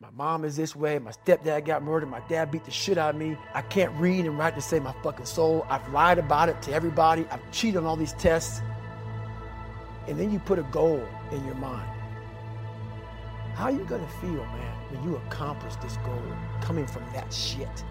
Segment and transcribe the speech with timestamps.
[0.00, 1.00] My mom is this way.
[1.00, 2.08] My stepdad got murdered.
[2.08, 3.36] My dad beat the shit out of me.
[3.52, 5.66] I can't read and write to save my fucking soul.
[5.68, 7.26] I've lied about it to everybody.
[7.32, 8.62] I've cheated on all these tests.
[10.06, 11.90] And then you put a goal in your mind.
[13.56, 16.22] How are you gonna feel, man, when you accomplish this goal
[16.60, 17.84] coming from that shit?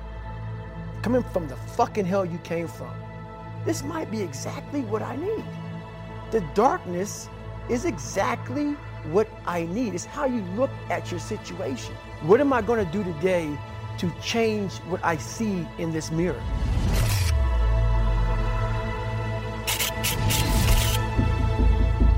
[1.01, 2.95] Coming from the fucking hell you came from.
[3.65, 5.43] This might be exactly what I need.
[6.31, 7.27] The darkness
[7.69, 8.77] is exactly
[9.11, 9.93] what I need.
[9.93, 11.93] It's how you look at your situation.
[12.23, 13.57] What am I going to do today
[13.99, 16.41] to change what I see in this mirror?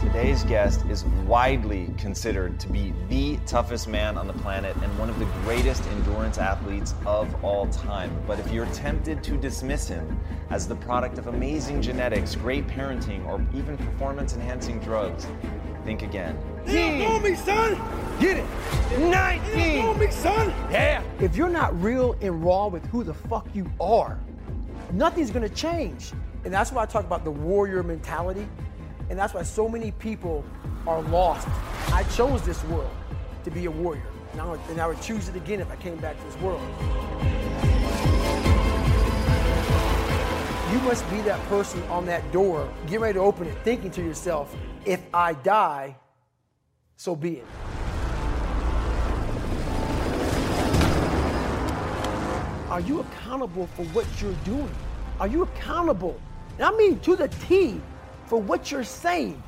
[0.01, 5.09] Today's guest is widely considered to be the toughest man on the planet and one
[5.09, 8.11] of the greatest endurance athletes of all time.
[8.27, 10.19] But if you're tempted to dismiss him
[10.49, 15.25] as the product of amazing genetics, great parenting, or even performance enhancing drugs,
[15.85, 16.37] think again.
[16.69, 17.81] You don't me, son!
[18.19, 18.99] Get it!
[18.99, 19.85] 19!
[19.85, 20.49] You me, son!
[20.69, 21.03] Yeah!
[21.19, 24.19] If you're not real and raw with who the fuck you are,
[24.91, 26.11] nothing's gonna change.
[26.45, 28.47] And that's why I talk about the warrior mentality.
[29.09, 30.45] And that's why so many people
[30.85, 31.47] are lost.
[31.91, 32.91] I chose this world
[33.43, 34.05] to be a warrior.
[34.33, 36.39] And I, would, and I would choose it again if I came back to this
[36.39, 36.61] world.
[40.71, 44.03] You must be that person on that door, get ready to open it, thinking to
[44.03, 45.95] yourself, if I die,
[46.99, 47.45] so be it.
[52.69, 54.69] Are you accountable for what you're doing?
[55.21, 56.19] Are you accountable?
[56.57, 57.79] And I mean to the T
[58.25, 59.41] for what you're saying.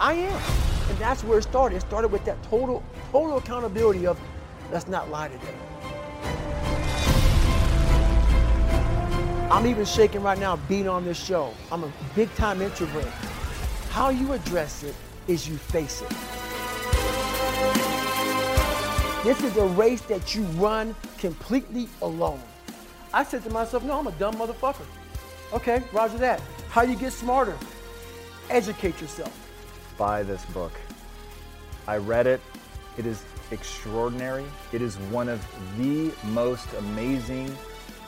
[0.00, 0.42] I am.
[0.88, 1.76] And that's where it started.
[1.76, 4.18] It started with that total, total accountability of
[4.72, 5.54] let's not lie today.
[9.50, 11.52] I'm even shaking right now being on this show.
[11.70, 13.04] I'm a big time introvert.
[13.90, 14.94] How you address it
[15.26, 16.47] is you face it.
[19.24, 22.40] This is a race that you run completely alone.
[23.12, 24.86] I said to myself, no, I'm a dumb motherfucker.
[25.52, 26.40] Okay, roger that.
[26.68, 27.56] How do you get smarter?
[28.50, 29.32] Educate yourself.
[29.98, 30.72] Buy this book.
[31.86, 32.40] I read it.
[32.96, 34.44] It is extraordinary.
[34.72, 35.44] It is one of
[35.78, 37.54] the most amazing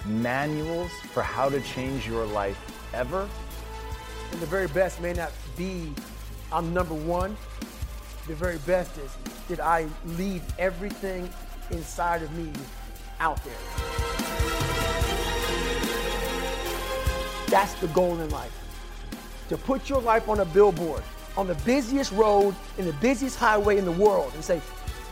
[0.07, 2.59] manuals for how to change your life
[2.95, 3.29] ever.
[4.33, 5.93] And the very best may not be
[6.53, 7.37] I'm number one.
[8.27, 9.17] The very best is
[9.51, 11.29] did I leave everything
[11.73, 12.53] inside of me
[13.19, 13.53] out there?
[17.49, 18.57] That's the goal in life.
[19.49, 21.03] To put your life on a billboard,
[21.37, 24.61] on the busiest road, in the busiest highway in the world, and say,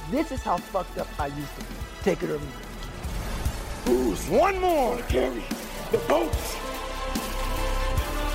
[0.09, 1.75] this is how fucked up I used to be.
[2.05, 3.89] Take it or leave it.
[3.89, 5.43] Who's one more to carry
[5.91, 6.55] the boats?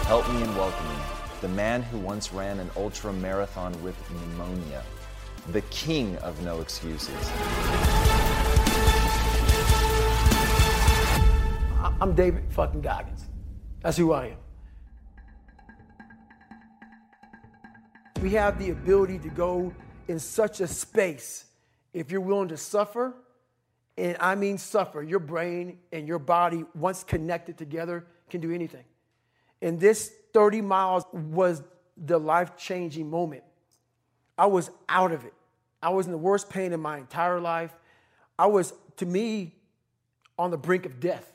[0.07, 0.99] Help me in welcoming
[1.39, 4.83] the man who once ran an ultra marathon with pneumonia,
[5.51, 7.13] the king of no excuses.
[11.99, 13.25] I'm David fucking Goggins.
[13.81, 14.37] That's who I am.
[18.21, 19.73] We have the ability to go
[20.07, 21.45] in such a space
[21.93, 23.13] if you're willing to suffer,
[23.97, 25.03] and I mean suffer.
[25.03, 28.85] Your brain and your body, once connected together, can do anything.
[29.61, 31.63] And this 30 miles was
[31.97, 33.43] the life changing moment.
[34.38, 35.33] I was out of it.
[35.81, 37.71] I was in the worst pain in my entire life.
[38.39, 39.53] I was, to me,
[40.39, 41.31] on the brink of death.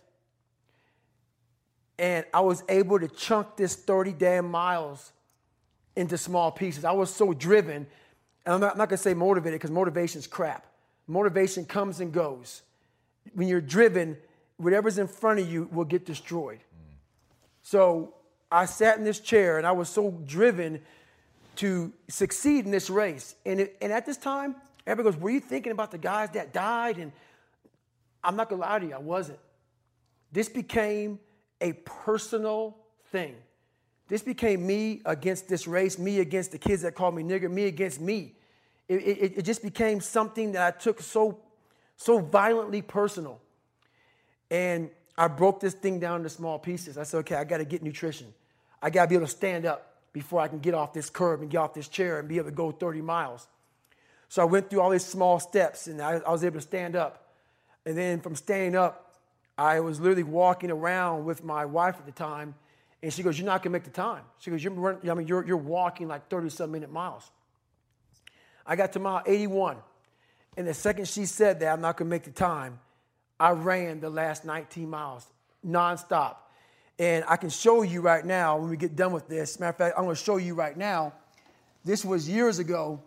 [1.99, 5.13] And I was able to chunk this 30 damn miles
[5.97, 6.85] into small pieces.
[6.85, 7.87] I was so driven,
[8.47, 10.65] and I'm not, I'm not gonna say motivated because motivation's crap.
[11.09, 12.63] Motivation comes and goes.
[13.35, 14.17] When you're driven,
[14.59, 16.61] whatever's in front of you will get destroyed.
[17.63, 18.15] So
[18.51, 20.81] I sat in this chair and I was so driven
[21.59, 23.35] to succeed in this race.
[23.45, 24.55] And, it, and at this time,
[24.87, 26.99] everybody goes, Were you thinking about the guys that died?
[26.99, 27.13] And
[28.23, 29.41] I'm not gonna lie to you, I wasn't.
[30.31, 31.19] This became
[31.61, 32.77] a personal
[33.11, 33.35] thing.
[34.07, 37.65] This became me against this race, me against the kids that called me nigger, me
[37.65, 38.37] against me.
[38.89, 41.41] It, it, it just became something that I took so,
[41.97, 43.41] so violently personal.
[44.51, 46.97] And I broke this thing down into small pieces.
[46.97, 48.33] I said, okay, I got to get nutrition.
[48.81, 49.88] I got to be able to stand up
[50.19, 52.51] before I can get off this curb and get off this chair and be able
[52.51, 53.47] to go 30 miles.
[54.29, 56.97] So I went through all these small steps and I, I was able to stand
[56.97, 57.33] up.
[57.87, 59.15] And then from standing up,
[59.57, 62.57] I was literally walking around with my wife at the time.
[63.01, 64.23] And she goes, You're not going to make the time.
[64.41, 67.31] She goes, you're, running, I mean, you're, you're walking like 30 some minute miles.
[68.67, 69.77] I got to mile 81.
[70.57, 72.81] And the second she said that, I'm not going to make the time,
[73.39, 75.25] I ran the last 19 miles
[75.65, 76.37] nonstop.
[76.99, 79.61] And I can show you right now when we get done with this.
[79.61, 81.13] Matter of fact, I'm going to show you right now.
[81.85, 83.01] This was years ago,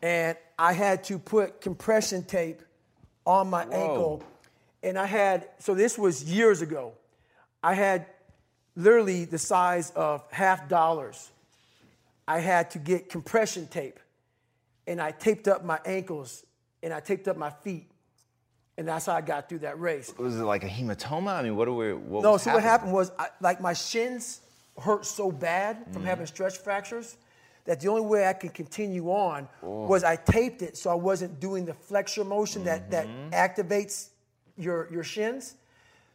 [0.00, 2.62] and I had to put compression tape
[3.26, 4.22] on my ankle.
[4.82, 6.92] And I had, so this was years ago.
[7.62, 8.06] I had
[8.76, 11.30] literally the size of half dollars.
[12.26, 13.98] I had to get compression tape
[14.86, 16.44] and I taped up my ankles
[16.82, 17.89] and I taped up my feet.
[18.80, 20.10] And that's how I got through that race.
[20.16, 21.34] Was it like a hematoma?
[21.34, 21.92] I mean, what do we?
[21.92, 24.40] What No, so what happened was, I, like my shins
[24.80, 26.28] hurt so bad from having mm.
[26.28, 27.18] stretch fractures
[27.66, 31.40] that the only way I could continue on was I taped it so I wasn't
[31.40, 33.34] doing the flexor motion that, that mm-hmm.
[33.34, 34.08] activates
[34.56, 35.56] your, your shins.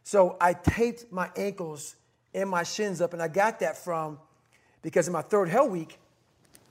[0.01, 1.95] So I taped my ankles
[2.33, 4.17] and my shins up, and I got that from
[4.81, 5.99] because in my third hell week,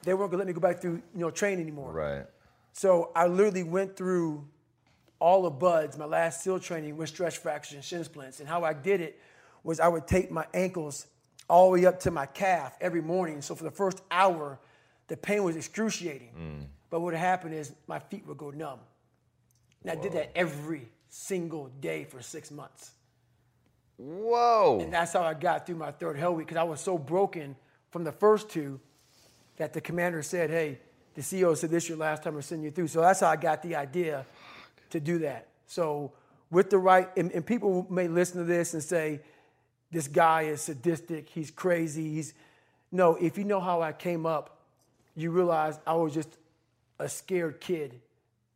[0.02, 1.92] they weren't gonna let me go back through you know train anymore.
[1.92, 2.26] Right.
[2.72, 4.44] So I literally went through
[5.18, 8.40] all of BUD/S, my last SEAL training with stretch fractures and shin splints.
[8.40, 9.18] And how I did it
[9.62, 11.06] was I would tape my ankles
[11.48, 13.42] all the way up to my calf every morning.
[13.42, 14.58] So for the first hour,
[15.08, 16.30] the pain was excruciating.
[16.38, 16.66] Mm.
[16.90, 18.80] But what would happen is my feet would go numb.
[19.82, 22.92] And I did that every single day for six months.
[23.96, 24.80] Whoa.
[24.80, 27.56] And that's how I got through my third hell week because I was so broken
[27.90, 28.80] from the first two
[29.56, 30.80] that the commander said, hey,
[31.14, 32.88] the CEO said this is your last time we're sending you through.
[32.88, 34.26] So that's how I got the idea
[34.94, 35.48] to do that.
[35.66, 36.12] So
[36.50, 39.20] with the right, and, and people may listen to this and say,
[39.90, 42.32] this guy is sadistic, he's crazy, he's,
[42.90, 44.58] no, if you know how I came up,
[45.14, 46.28] you realize I was just
[46.98, 48.00] a scared kid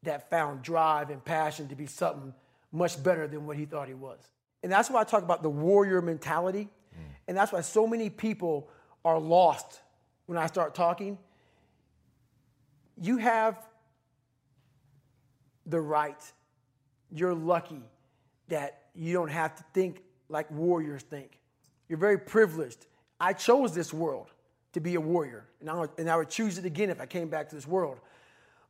[0.05, 2.33] that found drive and passion to be something
[2.73, 4.19] much better than what he thought he was.
[4.63, 6.69] And that's why I talk about the warrior mentality.
[6.95, 7.03] Mm.
[7.29, 8.69] And that's why so many people
[9.05, 9.81] are lost
[10.27, 11.19] when I start talking.
[13.01, 13.68] You have
[15.69, 16.21] the right,
[17.11, 17.83] you're lucky
[18.49, 21.39] that you don't have to think like warriors think.
[21.89, 22.87] You're very privileged.
[23.21, 24.29] I chose this world
[24.73, 27.07] to be a warrior, and I, would, and I would choose it again if I
[27.07, 27.99] came back to this world.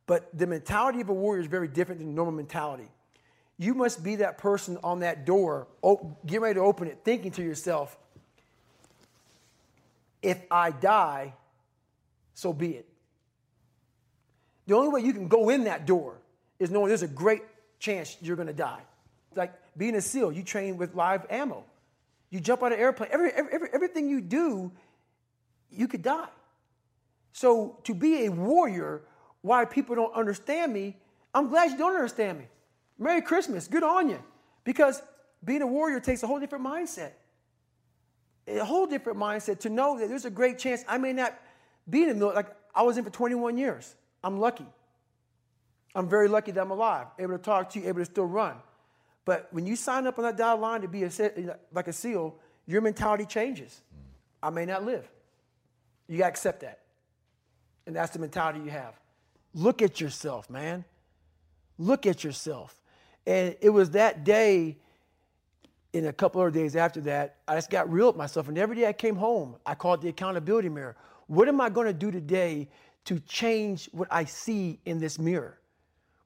[0.05, 2.89] But the mentality of a warrior is very different than normal mentality.
[3.57, 5.67] You must be that person on that door,
[6.25, 7.97] get ready to open it, thinking to yourself,
[10.21, 11.33] if I die,
[12.33, 12.87] so be it.
[14.65, 16.19] The only way you can go in that door
[16.59, 17.41] is knowing there's a great
[17.79, 18.81] chance you're going to die.
[19.35, 21.63] Like being a SEAL, you train with live ammo.
[22.29, 23.09] You jump out of airplane.
[23.11, 24.71] Every, every, every, everything you do,
[25.71, 26.27] you could die.
[27.31, 29.01] So to be a warrior,
[29.41, 30.97] why people don't understand me,
[31.33, 32.45] I'm glad you don't understand me.
[32.97, 34.21] Merry Christmas, good on you.
[34.63, 35.01] Because
[35.43, 37.11] being a warrior takes a whole different mindset.
[38.47, 41.39] A whole different mindset to know that there's a great chance I may not
[41.89, 42.43] be in the military.
[42.43, 43.95] Like I was in for 21 years.
[44.23, 44.65] I'm lucky.
[45.95, 48.55] I'm very lucky that I'm alive, able to talk to you, able to still run.
[49.25, 51.11] But when you sign up on that dotted line to be a,
[51.71, 52.35] like a SEAL,
[52.69, 53.81] your mentality changes.
[53.93, 54.47] Mm.
[54.47, 55.09] I may not live.
[56.07, 56.79] You got to accept that.
[57.87, 58.93] And that's the mentality you have.
[59.53, 60.85] Look at yourself, man.
[61.79, 62.79] Look at yourself.
[63.25, 64.77] And it was that day,
[65.93, 68.47] and a couple other days after that, I just got real with myself.
[68.47, 70.95] And every day I came home, I called the accountability mirror.
[71.25, 72.69] What am I going to do today
[73.05, 75.59] to change what I see in this mirror?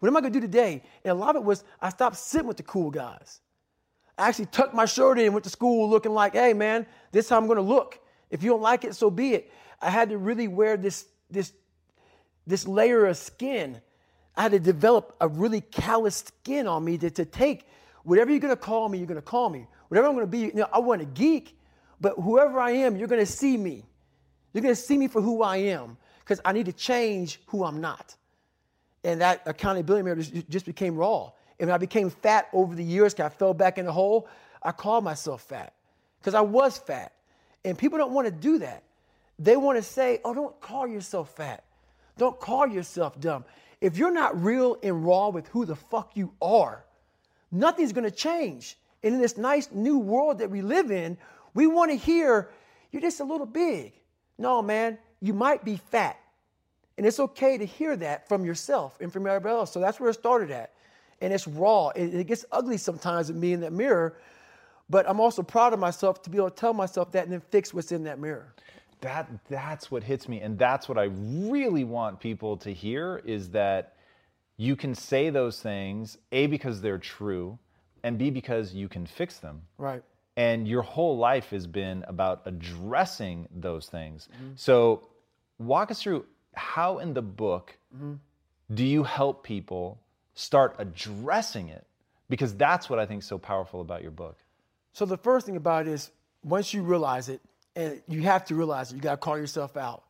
[0.03, 0.83] What am I going to do today?
[1.05, 3.39] And a lot of it was I stopped sitting with the cool guys.
[4.17, 7.23] I actually tucked my shirt in and went to school looking like, hey, man, this
[7.23, 7.99] is how I'm going to look.
[8.29, 9.49] If you don't like it, so be it.
[9.81, 11.53] I had to really wear this, this,
[12.45, 13.79] this layer of skin.
[14.35, 17.65] I had to develop a really callous skin on me to, to take
[18.03, 19.67] whatever you're going to call me, you're going to call me.
[19.87, 21.57] Whatever I'm going to be, you know, I want a geek,
[22.01, 23.85] but whoever I am, you're going to see me.
[24.51, 27.63] You're going to see me for who I am because I need to change who
[27.63, 28.17] I'm not.
[29.03, 31.31] And that accountability mirror just, just became raw.
[31.59, 34.27] And when I became fat over the years, I fell back in the hole,
[34.61, 35.73] I called myself fat
[36.19, 37.13] because I was fat.
[37.65, 38.83] And people don't want to do that.
[39.39, 41.63] They want to say, oh, don't call yourself fat.
[42.17, 43.45] Don't call yourself dumb.
[43.81, 46.85] If you're not real and raw with who the fuck you are,
[47.51, 48.77] nothing's going to change.
[49.03, 51.17] And in this nice new world that we live in,
[51.53, 52.49] we want to hear,
[52.91, 53.93] you're just a little big.
[54.37, 56.17] No, man, you might be fat.
[56.97, 59.71] And it's okay to hear that from yourself and from everybody else.
[59.71, 60.73] So that's where it started at.
[61.21, 61.89] And it's raw.
[61.89, 64.15] It, it gets ugly sometimes with me in that mirror.
[64.89, 67.41] But I'm also proud of myself to be able to tell myself that and then
[67.49, 68.53] fix what's in that mirror.
[69.01, 71.09] that that's what hits me and that's what i
[71.51, 73.95] really want people to hear is that
[74.55, 77.59] you can say those things a because they're true
[78.03, 80.01] and b because you can fix them Right.
[80.37, 84.53] and your whole life has been about addressing those things mm-hmm.
[84.55, 85.07] so
[85.59, 87.77] walk us through how in the book
[88.73, 89.99] do you help people
[90.35, 91.85] start addressing it
[92.29, 94.37] because that's what i think is so powerful about your book
[94.93, 96.11] So the first thing about it is
[96.43, 97.41] once you realize it,
[97.75, 100.03] and you have to realize it, you got to call yourself out.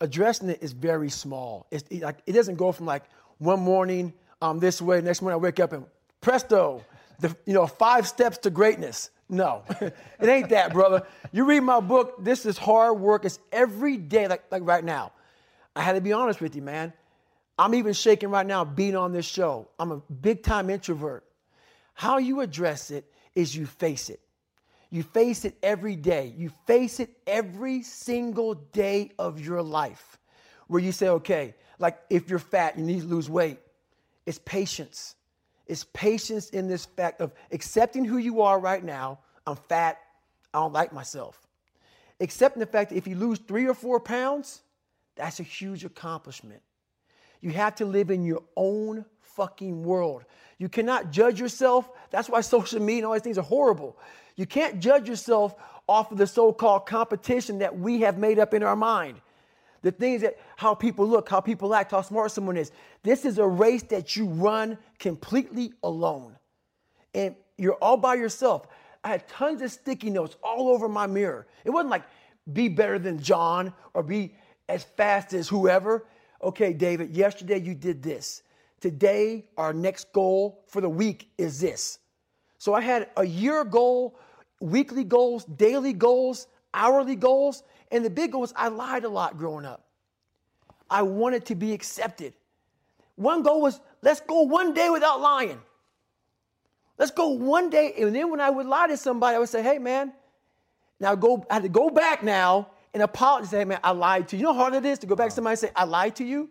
[0.00, 1.66] Addressing it is very small.
[1.70, 3.04] It's it, like it doesn't go from like
[3.38, 4.12] one morning
[4.42, 5.86] um, this way, next morning I wake up and
[6.20, 6.84] presto,
[7.20, 9.10] the, you know, five steps to greatness.
[9.28, 11.02] No, it ain't that, brother.
[11.32, 13.24] You read my book, this is hard work.
[13.24, 15.12] It's every day, like, like right now.
[15.76, 16.92] I had to be honest with you, man.
[17.58, 19.68] I'm even shaking right now being on this show.
[19.78, 21.24] I'm a big time introvert.
[21.94, 23.04] How you address it
[23.34, 24.20] is you face it.
[24.90, 26.32] You face it every day.
[26.36, 30.18] You face it every single day of your life
[30.68, 33.58] where you say, okay, like if you're fat, you need to lose weight.
[34.24, 35.14] It's patience.
[35.66, 39.18] It's patience in this fact of accepting who you are right now.
[39.46, 39.98] I'm fat.
[40.54, 41.46] I don't like myself.
[42.20, 44.62] Accepting the fact that if you lose three or four pounds,
[45.16, 46.62] that's a huge accomplishment.
[47.40, 50.24] You have to live in your own fucking world.
[50.58, 51.90] You cannot judge yourself.
[52.10, 53.98] That's why social media and all these things are horrible.
[54.36, 55.54] You can't judge yourself
[55.88, 59.20] off of the so called competition that we have made up in our mind.
[59.82, 62.72] The things that how people look, how people act, how smart someone is.
[63.02, 66.36] This is a race that you run completely alone.
[67.14, 68.66] And you're all by yourself.
[69.04, 71.46] I had tons of sticky notes all over my mirror.
[71.64, 72.02] It wasn't like
[72.52, 74.34] be better than John or be
[74.68, 76.06] as fast as whoever.
[76.42, 78.42] Okay, David, yesterday you did this.
[78.80, 81.98] Today, our next goal for the week is this.
[82.58, 84.18] So I had a year goal,
[84.60, 89.38] weekly goals, daily goals, hourly goals, and the big goal was I lied a lot
[89.38, 89.86] growing up.
[90.90, 92.34] I wanted to be accepted.
[93.16, 95.60] One goal was let's go one day without lying.
[96.98, 97.94] Let's go one day.
[97.98, 100.12] And then when I would lie to somebody, I would say, hey man,
[101.00, 103.50] now go, I had to go back now and apologize.
[103.50, 104.40] Hey man, I lied to you.
[104.40, 106.16] You know how hard it is to go back to somebody and say, I lied
[106.16, 106.48] to you?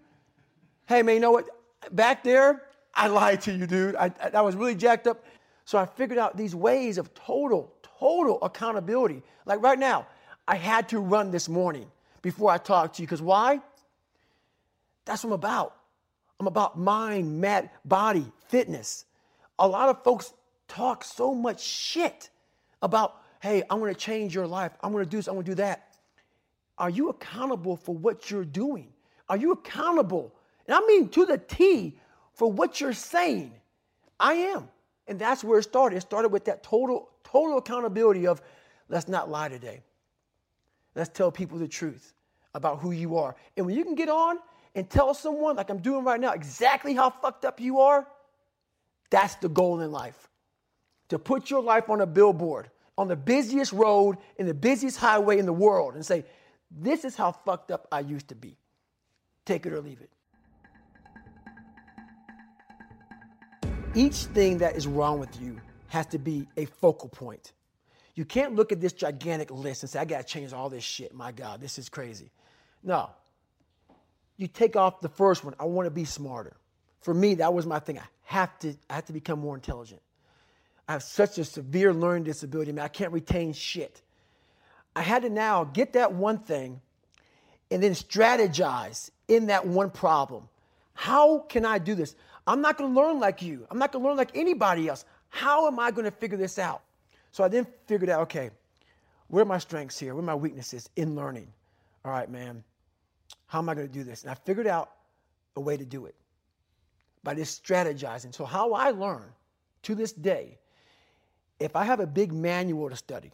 [0.85, 1.49] Hey man, you know what?
[1.91, 2.61] Back there,
[2.93, 3.95] I lied to you, dude.
[3.95, 5.25] I, I, I was really jacked up.
[5.65, 9.23] So I figured out these ways of total, total accountability.
[9.47, 10.05] Like right now,
[10.47, 11.87] I had to run this morning
[12.21, 13.07] before I talked to you.
[13.07, 13.59] Because why?
[15.05, 15.75] That's what I'm about.
[16.39, 19.05] I'm about mind, mat, body, fitness.
[19.57, 20.31] A lot of folks
[20.67, 22.29] talk so much shit
[22.83, 24.73] about, hey, I'm gonna change your life.
[24.83, 25.94] I'm gonna do this, I'm gonna do that.
[26.77, 28.91] Are you accountable for what you're doing?
[29.29, 30.33] Are you accountable?
[30.67, 31.97] And I mean to the T
[32.33, 33.53] for what you're saying.
[34.19, 34.67] I am.
[35.07, 35.97] And that's where it started.
[35.97, 38.41] It started with that total, total accountability of
[38.89, 39.81] let's not lie today.
[40.95, 42.13] Let's tell people the truth
[42.53, 43.35] about who you are.
[43.57, 44.39] And when you can get on
[44.73, 48.07] and tell someone, like I'm doing right now, exactly how fucked up you are,
[49.09, 50.29] that's the goal in life.
[51.09, 55.37] To put your life on a billboard, on the busiest road, in the busiest highway
[55.37, 56.25] in the world, and say,
[56.71, 58.57] this is how fucked up I used to be.
[59.45, 60.09] Take it or leave it.
[63.93, 67.53] Each thing that is wrong with you has to be a focal point.
[68.15, 70.83] You can't look at this gigantic list and say, I got to change all this
[70.83, 71.13] shit.
[71.13, 72.31] My God, this is crazy.
[72.83, 73.09] No.
[74.37, 75.53] You take off the first one.
[75.59, 76.57] I want to be smarter.
[77.01, 77.99] For me, that was my thing.
[77.99, 80.01] I have to, I have to become more intelligent.
[80.87, 82.85] I have such a severe learning disability, man.
[82.85, 84.01] I can't retain shit.
[84.95, 86.81] I had to now get that one thing
[87.71, 90.47] and then strategize in that one problem.
[90.93, 92.15] How can I do this?
[92.47, 93.67] I'm not going to learn like you.
[93.69, 95.03] I'm not going to learn like anybody else.
[95.29, 96.83] How am I going to figure this out?
[97.31, 98.51] So I then figured out, okay,
[99.27, 100.13] where are my strengths here?
[100.13, 101.47] Where are my weaknesses in learning?
[102.05, 102.63] All right, man,
[103.47, 104.21] how am I going to do this?
[104.21, 104.91] And I figured out
[105.55, 106.15] a way to do it
[107.23, 108.33] by just strategizing.
[108.33, 109.25] So, how I learn
[109.83, 110.57] to this day,
[111.59, 113.31] if I have a big manual to study,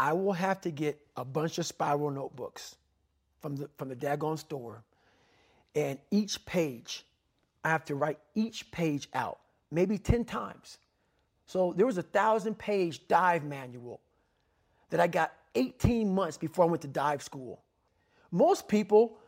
[0.00, 2.76] I will have to get a bunch of spiral notebooks
[3.42, 4.82] from the, from the daggone store.
[5.74, 7.04] And each page,
[7.62, 9.40] I have to write each page out,
[9.70, 10.78] maybe 10 times.
[11.46, 14.00] So there was a thousand page dive manual
[14.88, 17.60] that I got 18 months before I went to dive school.
[18.30, 19.18] Most people,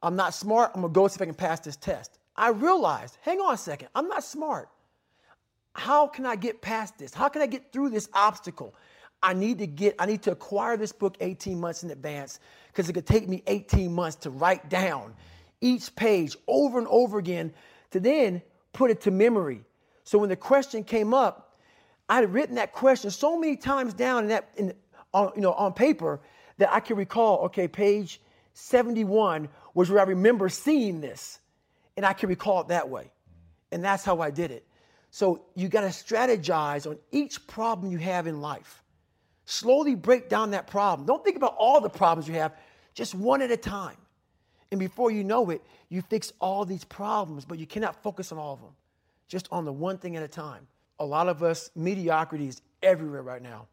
[0.00, 2.20] I'm not smart, I'm gonna go see if I can pass this test.
[2.36, 4.68] I realized, hang on a second, I'm not smart.
[5.72, 7.12] How can I get past this?
[7.12, 8.76] How can I get through this obstacle?
[9.24, 12.90] I need to get, I need to acquire this book 18 months in advance because
[12.90, 15.14] it could take me 18 months to write down
[15.62, 17.50] each page over and over again
[17.92, 18.42] to then
[18.74, 19.62] put it to memory.
[20.04, 21.56] So when the question came up,
[22.06, 24.74] I had written that question so many times down in that, in,
[25.14, 26.20] on, you know, on paper
[26.58, 28.20] that I can recall, okay, page
[28.52, 31.40] 71 was where I remember seeing this.
[31.96, 33.10] And I can recall it that way.
[33.72, 34.66] And that's how I did it.
[35.10, 38.83] So you got to strategize on each problem you have in life.
[39.46, 41.06] Slowly break down that problem.
[41.06, 42.52] Don't think about all the problems you have,
[42.94, 43.96] just one at a time.
[44.70, 48.38] And before you know it, you fix all these problems, but you cannot focus on
[48.38, 48.74] all of them,
[49.28, 50.66] just on the one thing at a time
[50.98, 53.66] a lot of us, mediocrity is everywhere right now.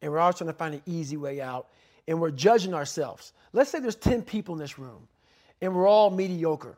[0.00, 1.68] And we're all trying to find an easy way out.
[2.08, 3.32] And we're judging ourselves.
[3.52, 5.06] Let's say there's 10 people in this room
[5.60, 6.76] and we're all mediocre.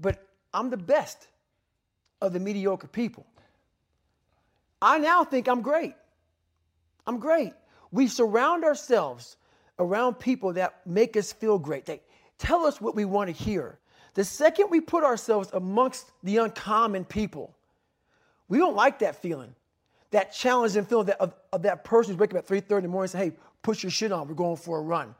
[0.00, 0.24] But
[0.54, 1.28] I'm the best.
[2.22, 3.26] of the mediocre people.
[4.80, 5.94] I now think I'm great.
[7.06, 7.52] I'm great.
[7.92, 9.36] We surround ourselves
[9.78, 11.86] around people that make us feel great.
[11.86, 12.00] They
[12.38, 13.78] tell us what we want to hear.
[14.14, 17.54] The second we put ourselves amongst the uncommon people,
[18.48, 19.54] we don't like that feeling,
[20.10, 22.88] that challenging feeling that, of, of that person who's waking up at 3.30 in the
[22.88, 23.32] morning and say, hey,
[23.62, 25.14] put your shit on, we're going for a run.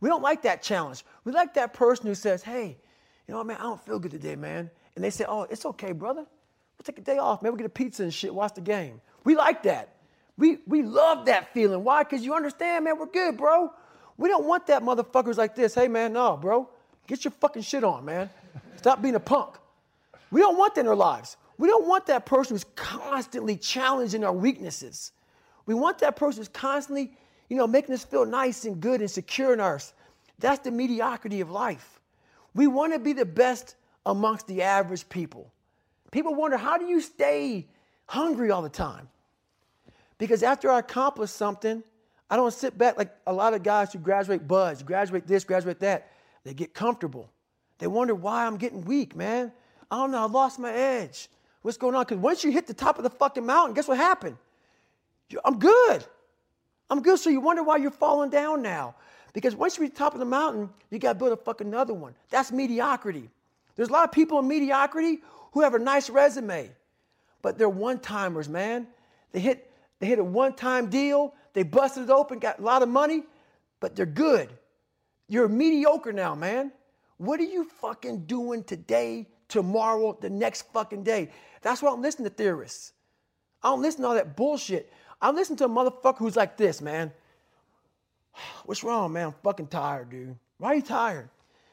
[0.00, 1.04] We don't like that challenge.
[1.24, 2.76] We like that person who says, hey,
[3.26, 4.70] you know what, man, I don't feel good today, man.
[4.94, 6.20] And they say, oh, it's okay, brother.
[6.20, 7.52] We'll take a day off, man.
[7.52, 9.00] We'll get a pizza and shit, watch the game.
[9.24, 9.93] We like that.
[10.36, 11.84] We, we love that feeling.
[11.84, 12.02] Why?
[12.02, 13.72] Because you understand, man, we're good, bro.
[14.16, 15.74] We don't want that motherfuckers like this.
[15.74, 16.68] Hey, man, no, bro.
[17.06, 18.30] Get your fucking shit on, man.
[18.76, 19.56] Stop being a punk.
[20.30, 21.36] We don't want that in our lives.
[21.58, 25.12] We don't want that person who's constantly challenging our weaknesses.
[25.66, 27.12] We want that person who's constantly,
[27.48, 29.94] you know, making us feel nice and good and secure in us.
[30.40, 32.00] That's the mediocrity of life.
[32.54, 35.52] We want to be the best amongst the average people.
[36.10, 37.68] People wonder, how do you stay
[38.06, 39.08] hungry all the time?
[40.18, 41.82] Because after I accomplish something,
[42.30, 45.80] I don't sit back like a lot of guys who graduate BUD/S, graduate this, graduate
[45.80, 46.10] that.
[46.44, 47.30] They get comfortable.
[47.78, 49.52] They wonder why I'm getting weak, man.
[49.90, 51.28] I don't know, I lost my edge.
[51.62, 52.04] What's going on?
[52.04, 54.36] Because once you hit the top of the fucking mountain, guess what happened?
[55.44, 56.04] I'm good.
[56.90, 57.18] I'm good.
[57.18, 58.94] So you wonder why you're falling down now.
[59.32, 61.66] Because once you reach the top of the mountain, you got to build a fucking
[61.66, 62.14] another one.
[62.30, 63.30] That's mediocrity.
[63.74, 66.70] There's a lot of people in mediocrity who have a nice resume,
[67.42, 68.86] but they're one timers, man.
[69.32, 69.70] They hit,
[70.00, 73.22] they hit a one time deal, they busted it open, got a lot of money,
[73.80, 74.50] but they're good.
[75.28, 76.72] You're mediocre now, man.
[77.16, 81.30] What are you fucking doing today, tomorrow, the next fucking day?
[81.62, 82.92] That's why I'm listening to theorists.
[83.62, 84.92] I don't listen to all that bullshit.
[85.22, 87.12] I listen to a motherfucker who's like this, man.
[88.64, 89.28] What's wrong, man?
[89.28, 90.36] I'm fucking tired, dude.
[90.58, 91.30] Why are you tired?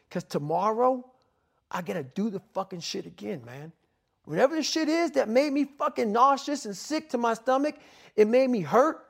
[0.08, 1.06] Because tomorrow,
[1.70, 3.72] I gotta do the fucking shit again, man.
[4.32, 7.76] Whatever the shit is that made me fucking nauseous and sick to my stomach,
[8.16, 9.06] it made me hurt.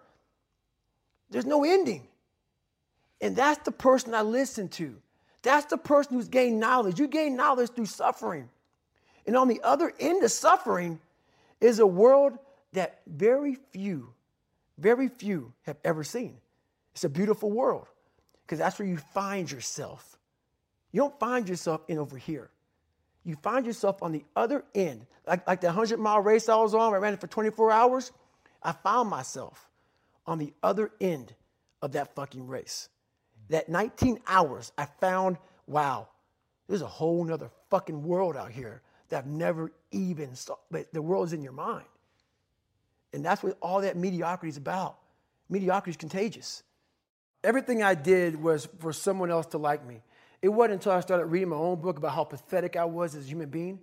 [1.29, 2.07] There's no ending.
[3.21, 4.95] And that's the person I listen to.
[5.43, 6.99] That's the person who's gained knowledge.
[6.99, 8.49] You gain knowledge through suffering.
[9.27, 10.99] And on the other end of suffering
[11.59, 12.39] is a world
[12.73, 14.15] that very few,
[14.79, 16.35] very few have ever seen.
[16.93, 17.85] It's a beautiful world
[18.41, 20.17] because that's where you find yourself.
[20.91, 22.49] You don't find yourself in over here.
[23.23, 25.05] You find yourself on the other end.
[25.27, 28.11] Like, like the 100 mile race I was on, I ran it for 24 hours.
[28.63, 29.69] I found myself
[30.25, 31.33] on the other end
[31.81, 32.89] of that fucking race.
[33.49, 36.07] That 19 hours, I found, wow,
[36.67, 40.55] there's a whole nother fucking world out here that I've never even saw.
[40.69, 41.85] But the world's in your mind.
[43.13, 44.97] And that's what all that mediocrity is about.
[45.49, 46.63] Mediocrity is contagious.
[47.43, 50.01] Everything I did was for someone else to like me.
[50.41, 53.25] It wasn't until I started reading my own book about how pathetic I was as
[53.25, 53.79] a human being.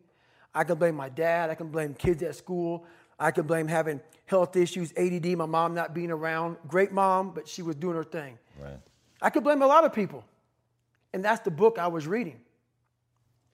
[0.55, 2.85] I can blame my dad, I can blame kids at school,
[3.19, 6.57] I can blame having health issues, ADD, my mom not being around.
[6.67, 8.39] Great mom, but she was doing her thing.
[8.61, 8.79] Right.
[9.21, 10.25] I could blame a lot of people.
[11.13, 12.41] And that's the book I was reading.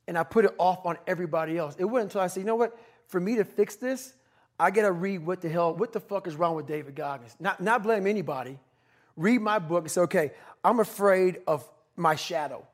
[0.07, 1.77] And I put it off on everybody else.
[1.79, 2.79] It wasn't until I said, you know what?
[3.07, 4.15] For me to fix this,
[4.59, 7.37] I gotta read what the hell, what the fuck is wrong with David Goggins?
[7.41, 8.59] Not, not blame anybody.
[9.17, 12.67] Read my book and say, okay, I'm afraid of my shadow.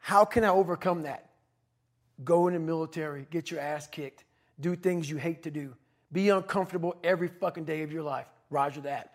[0.00, 1.30] How can I overcome that?
[2.24, 4.24] Go in the military, get your ass kicked,
[4.58, 5.74] do things you hate to do,
[6.12, 8.26] be uncomfortable every fucking day of your life.
[8.50, 9.14] Roger that.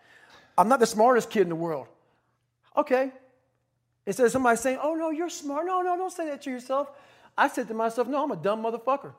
[0.56, 1.88] I'm not the smartest kid in the world.
[2.76, 3.12] Okay.
[4.06, 5.66] Instead of somebody saying, oh no, you're smart.
[5.66, 6.90] No, no, don't say that to yourself.
[7.36, 9.12] I said to myself, no, I'm a dumb motherfucker.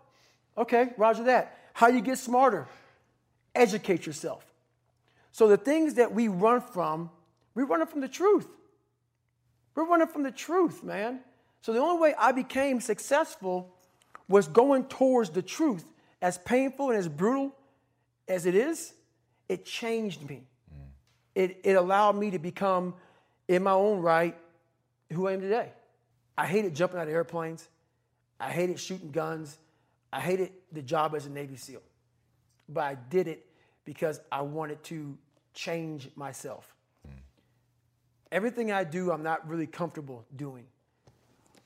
[0.58, 1.56] Okay, roger that.
[1.74, 2.68] How you get smarter?
[3.54, 4.44] Educate yourself.
[5.32, 7.12] So the things that we run from,
[7.54, 8.48] we run from the truth.
[9.76, 11.20] We're running from the truth, man.
[11.62, 13.74] So the only way I became successful
[14.28, 15.86] was going towards the truth.
[16.22, 17.56] As painful and as brutal
[18.28, 18.94] as it is,
[19.48, 20.44] it changed me.
[20.74, 20.88] Mm.
[21.36, 22.94] It, it allowed me to become,
[23.48, 24.38] in my own right,
[25.12, 25.72] who I am today.
[26.38, 27.68] I hated jumping out of airplanes.
[28.40, 29.58] I hated shooting guns.
[30.12, 31.82] I hated the job as a Navy SEAL.
[32.70, 33.46] But I did it
[33.86, 35.18] because I wanted to
[35.54, 36.76] change myself.
[37.08, 37.14] Mm.
[38.32, 40.66] Everything I do, I'm not really comfortable doing.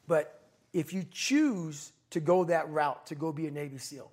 [0.07, 0.41] But
[0.73, 4.11] if you choose to go that route, to go be a Navy SEAL,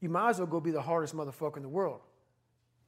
[0.00, 2.00] you might as well go be the hardest motherfucker in the world.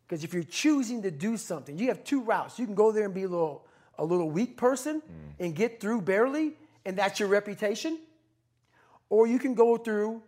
[0.07, 2.59] Because if you're choosing to do something, you have two routes.
[2.59, 3.67] You can go there and be a little,
[3.99, 5.45] a little weak person mm.
[5.45, 7.99] and get through barely, and that's your reputation.
[9.09, 10.23] Or you can go through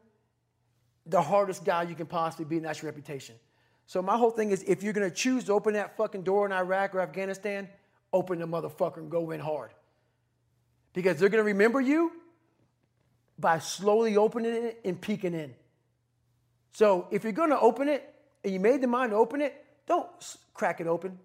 [1.06, 3.36] the hardest guy you can possibly be, and that's your reputation.
[3.86, 6.52] So my whole thing is if you're gonna choose to open that fucking door in
[6.52, 7.68] Iraq or Afghanistan,
[8.12, 9.70] open the motherfucker and go in hard.
[10.92, 12.12] Because they're gonna remember you
[13.38, 15.54] by slowly opening it and peeking in.
[16.72, 20.08] So if you're gonna open it and you made the mind to open it, don't
[20.54, 21.18] crack it open.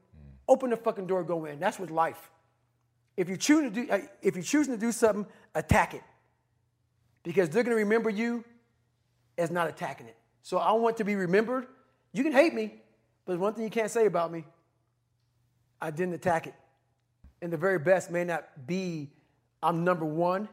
[0.47, 1.59] Open the fucking door, go in.
[1.59, 2.31] That's with life.
[3.15, 6.01] If you choose to do, uh, if you're choosing to do something, attack it,
[7.23, 8.43] because they're gonna remember you
[9.37, 10.17] as not attacking it.
[10.41, 11.67] So I want to be remembered.
[12.11, 12.73] You can hate me,
[13.25, 14.43] but one thing you can't say about me,
[15.81, 16.55] I didn't attack it.
[17.41, 19.11] And the very best may not be
[19.63, 20.49] I'm number one.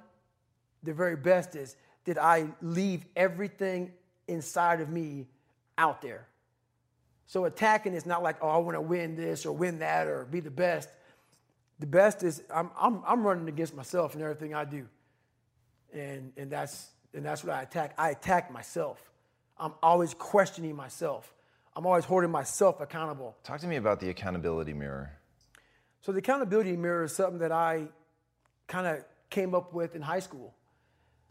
[0.83, 3.92] The very best is did I leave everything
[4.27, 5.27] inside of me
[5.77, 6.27] out there?
[7.27, 10.25] So attacking is not like, oh, I want to win this or win that or
[10.25, 10.88] be the best.
[11.79, 14.87] The best is I'm, I'm, I'm running against myself in everything I do.
[15.92, 17.94] And, and, that's, and that's what I attack.
[17.99, 19.11] I attack myself.
[19.59, 21.33] I'm always questioning myself.
[21.77, 23.37] I'm always holding myself accountable.
[23.44, 25.12] Talk to me about the accountability mirror.
[26.01, 27.88] So the accountability mirror is something that I
[28.70, 30.54] kind of came up with in high school.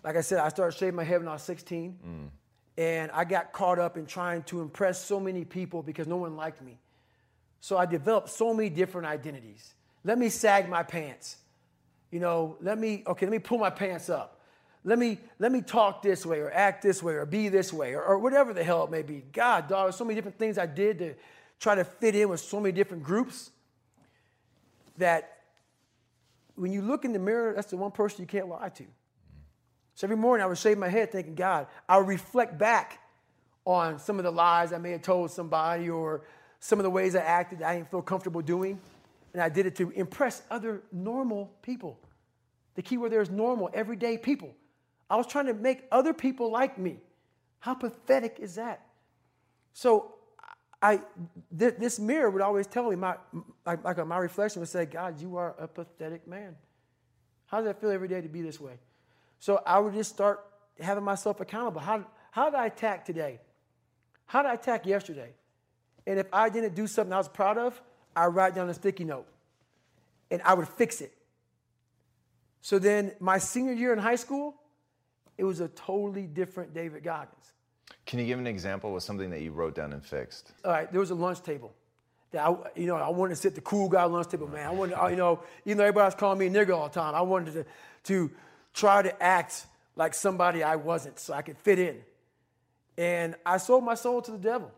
[0.04, 2.30] Like I said, I started shaving my head when I was 16, mm.
[2.78, 6.36] and I got caught up in trying to impress so many people because no one
[6.36, 6.78] liked me.
[7.62, 9.74] So I developed so many different identities.
[10.04, 11.38] Let me sag my pants.
[12.12, 14.42] You know, let me okay, let me pull my pants up.
[14.84, 17.94] Let me let me talk this way or act this way or be this way
[17.94, 19.24] or, or whatever the hell it may be.
[19.34, 21.16] God, dog, there's so many different things I did to
[21.60, 23.52] try to fit in with so many different groups
[24.98, 25.39] that
[26.60, 28.84] when you look in the mirror, that's the one person you can't lie to.
[29.96, 33.00] So every morning I would shave my head thinking, God, I would reflect back
[33.66, 36.22] on some of the lies I may have told somebody or
[36.60, 38.80] some of the ways I acted that I didn't feel comfortable doing.
[39.34, 41.98] And I did it to impress other normal people.
[42.76, 44.54] The key word there is normal, everyday people.
[45.10, 46.98] I was trying to make other people like me.
[47.60, 48.82] How pathetic is that?
[49.74, 50.16] So
[50.82, 51.02] I,
[51.58, 53.16] th- this mirror would always tell me, my,
[53.66, 56.56] like, like my reflection would say, God, you are a pathetic man.
[57.48, 58.74] How does that feel every day to be this way?
[59.40, 60.46] So I would just start
[60.80, 61.82] having myself accountable.
[61.82, 63.40] How, how did I attack today?
[64.26, 65.32] How did I attack yesterday?
[66.08, 67.82] And if I didn't do something I was proud of,
[68.16, 69.28] I write down a sticky note
[70.32, 71.14] and I would fix it.
[72.62, 74.56] So then my senior year in high school,
[75.38, 77.54] it was a totally different David Goggins.
[78.10, 80.52] Can you give an example of something that you wrote down and fixed?
[80.66, 81.72] all right, there was a lunch table.
[82.32, 84.66] That I, you know, I wanted to sit the cool guy lunch table, man.
[84.66, 86.94] I wanted, I- you know, even though everybody was calling me a nigga all the
[86.96, 87.66] time, I wanted to,
[88.06, 88.32] to
[88.74, 91.98] try to act like somebody I wasn't so I could fit in.
[92.98, 94.72] And I sold my soul to the devil,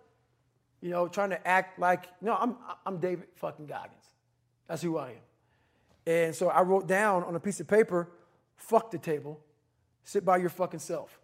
[0.82, 4.08] you know, trying to act like, no, I'm, I'm David fucking Goggins.
[4.68, 5.16] That's who I am.
[6.06, 8.10] And so I wrote down on a piece of paper,
[8.58, 9.40] fuck the table,
[10.04, 11.18] sit by your fucking self.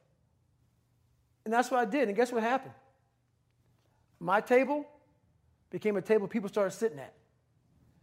[1.47, 2.09] And that's what I did.
[2.09, 2.73] And guess what happened?
[4.19, 4.85] My table
[5.69, 7.13] became a table people started sitting at.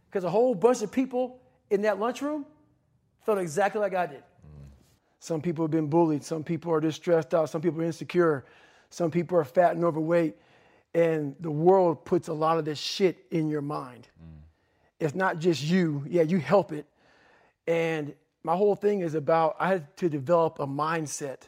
[0.09, 2.47] Because a whole bunch of people in that lunchroom
[3.23, 4.23] felt exactly like I did.
[5.19, 6.23] Some people have been bullied.
[6.23, 7.51] Some people are just stressed out.
[7.51, 8.45] Some people are insecure.
[8.89, 10.37] Some people are fat and overweight.
[10.95, 14.07] And the world puts a lot of this shit in your mind.
[14.99, 16.03] It's not just you.
[16.09, 16.87] Yeah, you help it.
[17.67, 21.41] And my whole thing is about I had to develop a mindset,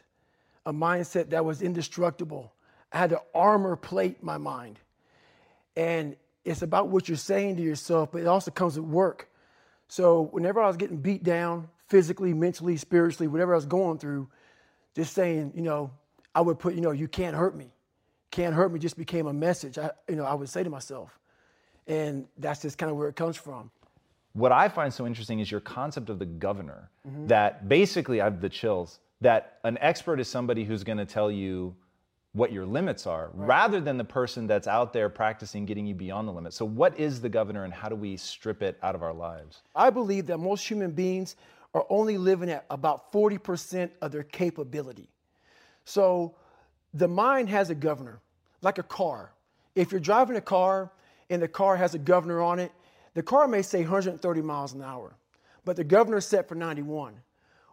[0.67, 2.51] a mindset that was indestructible.
[2.91, 4.79] I had to armor plate my mind.
[5.77, 9.29] And it's about what you're saying to yourself, but it also comes with work.
[9.87, 14.27] So whenever I was getting beat down, physically, mentally, spiritually, whatever I was going through,
[14.93, 15.91] just saying, you know,
[16.35, 17.71] I would put, you know, you can't hurt me.
[18.31, 19.77] Can't hurt me just became a message.
[19.77, 21.17] I, you know, I would say to myself.
[21.87, 23.71] And that's just kind of where it comes from.
[24.33, 26.89] what I find so interesting is your concept of the governor.
[27.07, 27.27] Mm-hmm.
[27.27, 28.99] That basically, I have the chills.
[29.21, 31.75] That an expert is somebody who's going to tell you
[32.33, 36.27] what your limits are, rather than the person that's out there practicing getting you beyond
[36.27, 36.53] the limit.
[36.53, 39.63] So, what is the governor, and how do we strip it out of our lives?
[39.75, 41.35] I believe that most human beings
[41.73, 45.09] are only living at about 40% of their capability.
[45.85, 46.35] So
[46.93, 48.19] the mind has a governor,
[48.61, 49.31] like a car.
[49.75, 50.91] If you're driving a car
[51.29, 52.71] and the car has a governor on it,
[53.13, 55.15] the car may say 130 miles an hour,
[55.65, 57.13] but the governor's set for 91.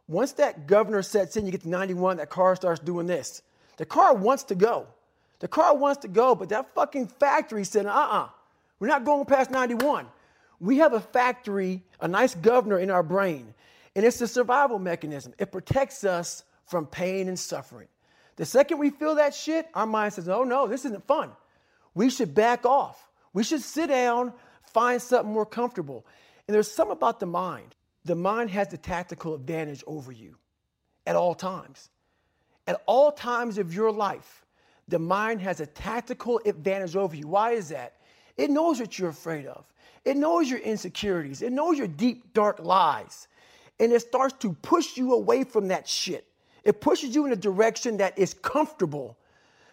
[0.09, 3.43] Once that governor sets in, you get to 91, that car starts doing this.
[3.77, 4.87] The car wants to go.
[5.41, 8.29] The car wants to go, but that fucking factory said, uh uh-uh, uh,
[8.79, 10.07] we are not going past 91.
[10.61, 13.55] We have a factory, a nice governor in our brain,
[13.97, 15.35] and it's a survival mechanism.
[15.39, 17.89] It protects us from pain and suffering.
[18.37, 21.31] The second we feel that shit, our mind says, oh no, this isn't fun.
[21.95, 23.09] We should back off.
[23.33, 24.33] We should sit down,
[24.73, 26.05] find something more comfortable.
[26.47, 27.75] And there's something about the mind.
[28.05, 30.37] The mind has the tactical advantage over you
[31.07, 31.91] at all times.
[32.67, 34.45] At all times of your life,
[34.89, 37.27] the mind has a tactical advantage over you.
[37.27, 37.95] Why is that?
[38.37, 39.65] It knows what you're afraid of.
[40.05, 41.41] It knows your insecurities.
[41.41, 43.29] It knows your deep, dark lies.
[43.81, 46.27] And it starts to push you away from that shit.
[46.63, 49.17] It pushes you in a direction that is comfortable.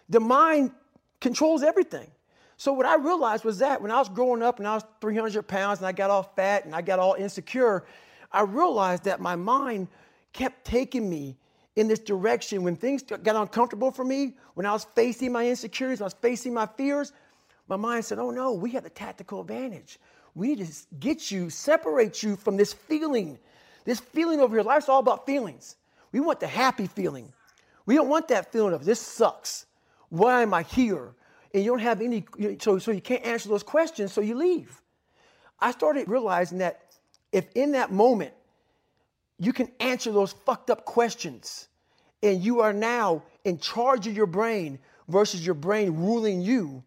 [0.08, 0.72] The mind
[1.20, 2.10] controls everything.
[2.56, 5.42] So what I realized was that when I was growing up and I was 300
[5.46, 7.84] pounds and I got all fat and I got all insecure,
[8.32, 9.88] I realized that my mind
[10.32, 11.36] kept taking me
[11.76, 12.62] in this direction.
[12.62, 16.54] When things got uncomfortable for me, when I was facing my insecurities, I was facing
[16.54, 17.12] my fears,
[17.68, 19.98] my mind said, oh no, we have the tactical advantage.
[20.34, 23.38] We need to get you, separate you from this feeling.
[23.84, 25.76] This feeling over here, life's all about feelings.
[26.12, 27.32] We want the happy feeling.
[27.86, 29.66] We don't want that feeling of this sucks.
[30.08, 31.14] Why am I here?
[31.52, 32.24] And you don't have any,
[32.60, 34.80] so, so you can't answer those questions, so you leave.
[35.60, 36.91] I started realizing that
[37.32, 38.32] if in that moment
[39.38, 41.68] you can answer those fucked up questions
[42.22, 46.84] and you are now in charge of your brain versus your brain ruling you,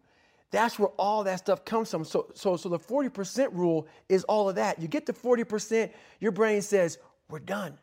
[0.50, 2.04] that's where all that stuff comes from.
[2.04, 4.80] So, so, so the 40% rule is all of that.
[4.80, 7.76] You get to 40%, your brain says, We're done.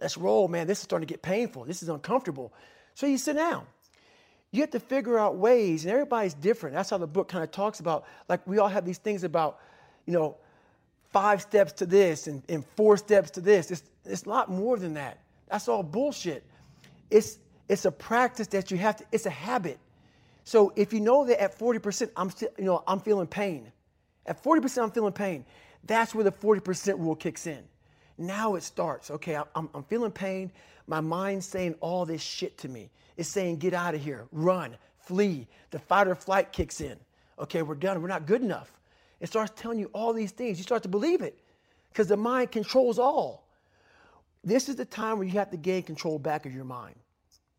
[0.00, 0.66] Let's roll, man.
[0.66, 1.64] This is starting to get painful.
[1.64, 2.52] This is uncomfortable.
[2.94, 3.66] So you sit down.
[4.50, 6.74] You have to figure out ways, and everybody's different.
[6.74, 8.06] That's how the book kind of talks about.
[8.28, 9.58] Like we all have these things about,
[10.06, 10.36] you know,
[11.12, 13.70] five steps to this and, and four steps to this.
[13.70, 15.18] It's, it's a lot more than that.
[15.48, 16.44] That's all bullshit.
[17.10, 19.78] It's, it's a practice that you have to, it's a habit.
[20.44, 23.70] So if you know that at 40%, I'm still, you know, I'm feeling pain.
[24.26, 25.44] At 40%, I'm feeling pain.
[25.84, 27.62] That's where the 40% rule kicks in.
[28.18, 29.10] Now it starts.
[29.10, 30.50] Okay, I'm, I'm feeling pain.
[30.86, 32.90] My mind's saying all this shit to me.
[33.16, 35.46] It's saying, get out of here, run, flee.
[35.70, 36.96] The fight or flight kicks in.
[37.38, 38.00] Okay, we're done.
[38.02, 38.72] We're not good enough.
[39.20, 40.58] It starts telling you all these things.
[40.58, 41.38] You start to believe it
[41.90, 43.48] because the mind controls all.
[44.44, 46.94] This is the time where you have to gain control back of your mind.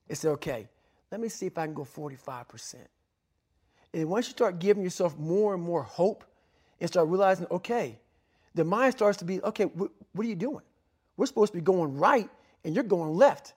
[0.08, 0.68] It's okay,
[1.12, 2.76] let me see if I can go 45%.
[3.94, 6.24] And once you start giving yourself more and more hope
[6.80, 8.00] and start realizing, okay,
[8.56, 10.64] the mind starts to be, okay, wh- what are you doing?
[11.18, 12.30] We're supposed to be going right
[12.64, 13.54] and you're going left.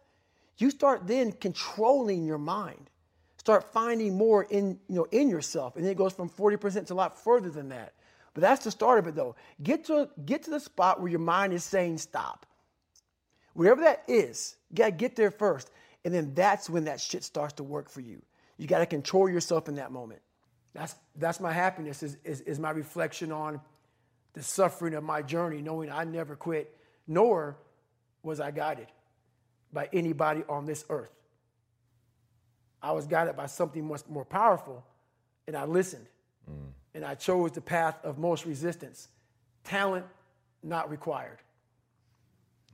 [0.59, 2.91] You start then controlling your mind.
[3.43, 5.75] Start finding more in, you know, in yourself.
[5.75, 7.93] And then it goes from 40% to a lot further than that.
[8.35, 9.35] But that's the start of it though.
[9.61, 12.47] Get to, get to the spot where your mind is saying stop.
[13.55, 15.73] Wherever that is, you gotta get there first.
[16.05, 18.23] And then that's when that shit starts to work for you.
[18.59, 20.23] You gotta control yourself in that moment.
[20.73, 23.61] That's, that's my happiness, is, is, is my reflection on
[24.35, 26.75] the suffering of my journey, knowing I never quit,
[27.09, 27.59] nor
[28.23, 28.87] was I guided
[29.73, 31.11] by anybody on this earth.
[32.83, 34.85] I was guided by something much more powerful,
[35.47, 36.07] and I listened.
[36.51, 36.73] Mm.
[36.95, 39.09] And I chose the path of most resistance.
[39.65, 40.05] Talent
[40.63, 41.39] not required.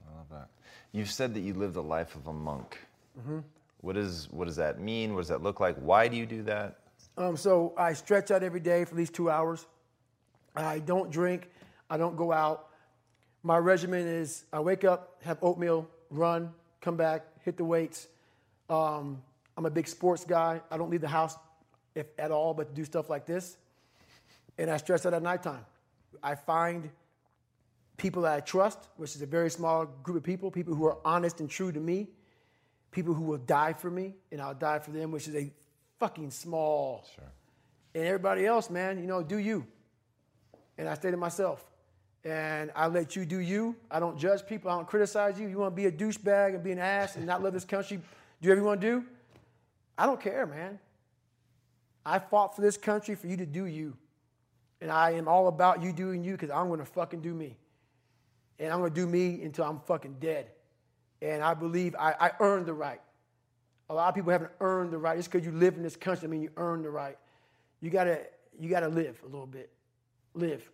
[0.06, 0.48] I love that.
[0.92, 2.78] You've said that you live the life of a monk.
[3.20, 3.40] Mm-hmm.
[3.80, 5.14] What, is, what does that mean?
[5.14, 5.76] What does that look like?
[5.76, 6.78] Why do you do that?
[7.16, 9.66] Um, so I stretch out every day for at least two hours.
[10.56, 11.48] I don't drink.
[11.90, 12.68] I don't go out.
[13.42, 18.08] My regimen is I wake up, have oatmeal, run, come back, hit the weights.
[18.68, 19.22] Um,
[19.58, 20.60] I'm a big sports guy.
[20.70, 21.36] I don't leave the house
[21.96, 23.56] if at all, but do stuff like this.
[24.56, 25.66] And I stress out at nighttime.
[26.22, 26.88] I find
[27.96, 30.98] people that I trust, which is a very small group of people, people who are
[31.04, 32.06] honest and true to me,
[32.92, 35.50] people who will die for me, and I'll die for them, which is a
[35.98, 37.04] fucking small.
[37.16, 37.24] Sure.
[37.96, 39.66] And everybody else, man, you know, do you.
[40.78, 41.64] And I stay to myself.
[42.24, 43.74] And I let you do you.
[43.90, 44.70] I don't judge people.
[44.70, 45.48] I don't criticize you.
[45.48, 48.00] You want to be a douchebag and be an ass and not love this country,
[48.40, 49.04] do you want to do.
[49.98, 50.78] I don't care, man.
[52.06, 53.96] I fought for this country for you to do you.
[54.80, 57.56] And I am all about you doing you because I'm going to fucking do me.
[58.60, 60.46] And I'm going to do me until I'm fucking dead.
[61.20, 63.00] And I believe I, I earned the right.
[63.90, 65.16] A lot of people haven't earned the right.
[65.16, 67.18] Just because you live in this country, I mean, you earned the right.
[67.80, 68.20] You gotta,
[68.58, 69.70] you gotta live a little bit.
[70.34, 70.70] Live.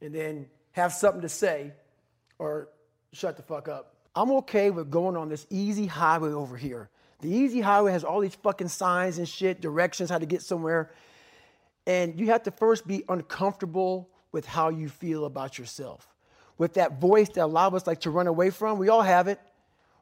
[0.00, 1.72] And then have something to say
[2.38, 2.68] or
[3.12, 3.94] shut the fuck up.
[4.14, 6.90] I'm okay with going on this easy highway over here.
[7.20, 10.92] The easy highway has all these fucking signs and shit, directions, how to get somewhere.
[11.86, 16.06] And you have to first be uncomfortable with how you feel about yourself.
[16.58, 19.02] With that voice that a lot of us like to run away from, we all
[19.02, 19.40] have it.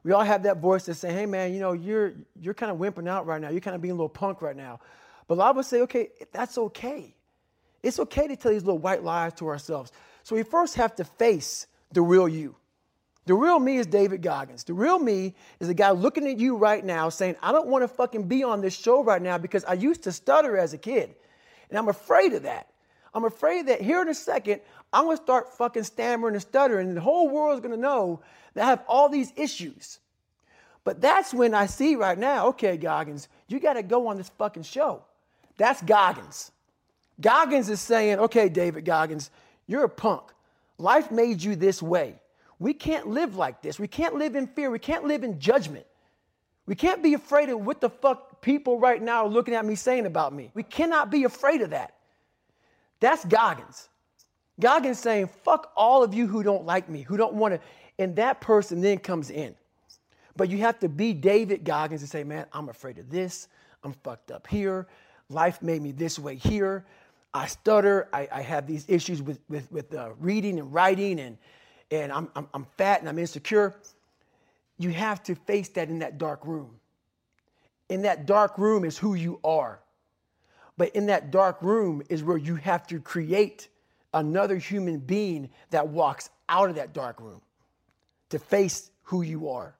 [0.03, 2.77] We all have that voice that say, hey man, you know, you're you're kind of
[2.77, 3.49] wimping out right now.
[3.49, 4.79] You're kind of being a little punk right now.
[5.27, 7.13] But a lot of us say, okay, that's okay.
[7.83, 9.91] It's okay to tell these little white lies to ourselves.
[10.23, 12.55] So we first have to face the real you.
[13.27, 14.63] The real me is David Goggins.
[14.63, 17.83] The real me is a guy looking at you right now saying, I don't want
[17.83, 20.77] to fucking be on this show right now because I used to stutter as a
[20.77, 21.13] kid.
[21.69, 22.69] And I'm afraid of that.
[23.13, 24.61] I'm afraid that here in a second,
[24.93, 28.21] I'm going to start fucking stammering and stuttering, and the whole world's going to know
[28.53, 29.99] that I have all these issues.
[30.85, 34.29] But that's when I see right now, okay, Goggins, you got to go on this
[34.37, 35.03] fucking show.
[35.57, 36.51] That's Goggins.
[37.19, 39.31] Goggins is saying, okay, David Goggins,
[39.65, 40.31] you're a punk.
[40.77, 42.21] Life made you this way.
[42.59, 43.79] We can't live like this.
[43.79, 44.71] We can't live in fear.
[44.71, 45.85] We can't live in judgment.
[46.65, 49.75] We can't be afraid of what the fuck people right now are looking at me
[49.75, 50.51] saying about me.
[50.53, 51.93] We cannot be afraid of that.
[52.99, 53.89] That's Goggins.
[54.59, 57.59] Goggins saying, fuck all of you who don't like me, who don't want to.
[57.99, 59.55] And that person then comes in.
[60.35, 63.47] But you have to be David Goggins and say, man, I'm afraid of this.
[63.83, 64.87] I'm fucked up here.
[65.29, 66.85] Life made me this way here.
[67.33, 68.09] I stutter.
[68.11, 71.37] I, I have these issues with, with, with uh, reading and writing, and,
[71.91, 73.75] and I'm, I'm, I'm fat and I'm insecure.
[74.77, 76.79] You have to face that in that dark room.
[77.89, 79.79] In that dark room is who you are.
[80.77, 83.69] But in that dark room is where you have to create
[84.13, 87.41] another human being that walks out of that dark room
[88.29, 89.75] to face who you are.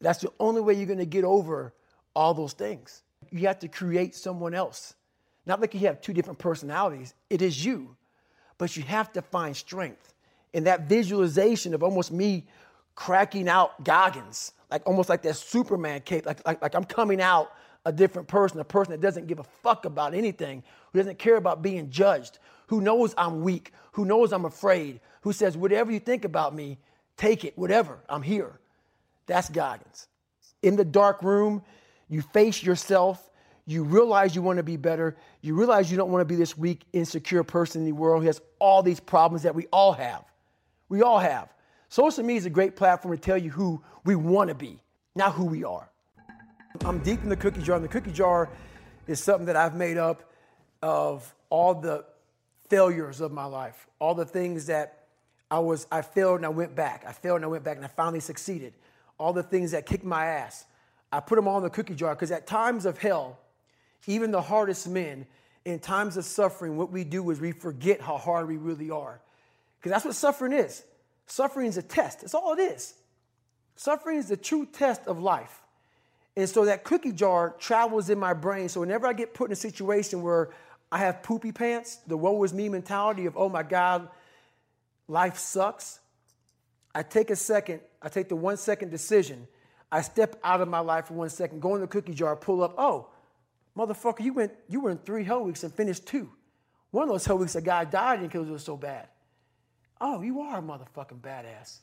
[0.00, 1.74] That's the only way you're going to get over
[2.14, 3.02] all those things.
[3.30, 4.94] You have to create someone else.
[5.46, 7.96] Not like you have two different personalities, it is you.
[8.58, 10.14] But you have to find strength.
[10.52, 12.46] In that visualization of almost me
[12.94, 17.52] cracking out Goggins, like almost like that Superman cape, like, like, like I'm coming out
[17.86, 21.36] a different person, a person that doesn't give a fuck about anything, who doesn't care
[21.36, 26.00] about being judged, who knows I'm weak, who knows I'm afraid, who says, whatever you
[26.00, 26.78] think about me,
[27.16, 28.60] take it, whatever, I'm here.
[29.26, 30.08] That's Goggins.
[30.62, 31.62] In the dark room,
[32.08, 33.30] you face yourself,
[33.66, 36.58] you realize you want to be better, you realize you don't want to be this
[36.58, 40.24] weak, insecure person in the world who has all these problems that we all have.
[40.90, 41.48] We all have.
[41.88, 44.78] Social media is a great platform to tell you who we want to be,
[45.14, 45.88] not who we are.
[46.84, 48.50] I'm deep in the cookie jar, and the cookie jar
[49.06, 50.30] is something that I've made up
[50.82, 52.04] of all the
[52.68, 55.06] failures of my life, all the things that
[55.50, 57.04] I was, I failed and I went back.
[57.06, 58.72] I failed and I went back and I finally succeeded.
[59.18, 60.66] All the things that kicked my ass.
[61.12, 63.38] I put them all in the cookie jar because at times of hell,
[64.06, 65.26] even the hardest men,
[65.64, 69.20] in times of suffering, what we do is we forget how hard we really are.
[69.80, 70.84] Because that's what suffering is.
[71.26, 72.20] Suffering is a test.
[72.20, 72.94] That's all it is.
[73.76, 75.62] Suffering is the true test of life.
[76.36, 78.68] And so that cookie jar travels in my brain.
[78.68, 80.50] So whenever I get put in a situation where
[80.92, 84.08] I have poopy pants, the woe is me mentality of, oh my God,
[85.08, 86.00] life sucks,
[86.94, 89.46] I take a second, I take the one second decision.
[89.92, 92.62] I step out of my life for one second, go in the cookie jar, pull
[92.62, 93.08] up, oh,
[93.76, 96.30] motherfucker, you went, you were in three hell weeks and finished two.
[96.90, 99.08] One of those hell weeks, a guy died because it was so bad.
[100.00, 101.78] Oh, you are a motherfucking badass.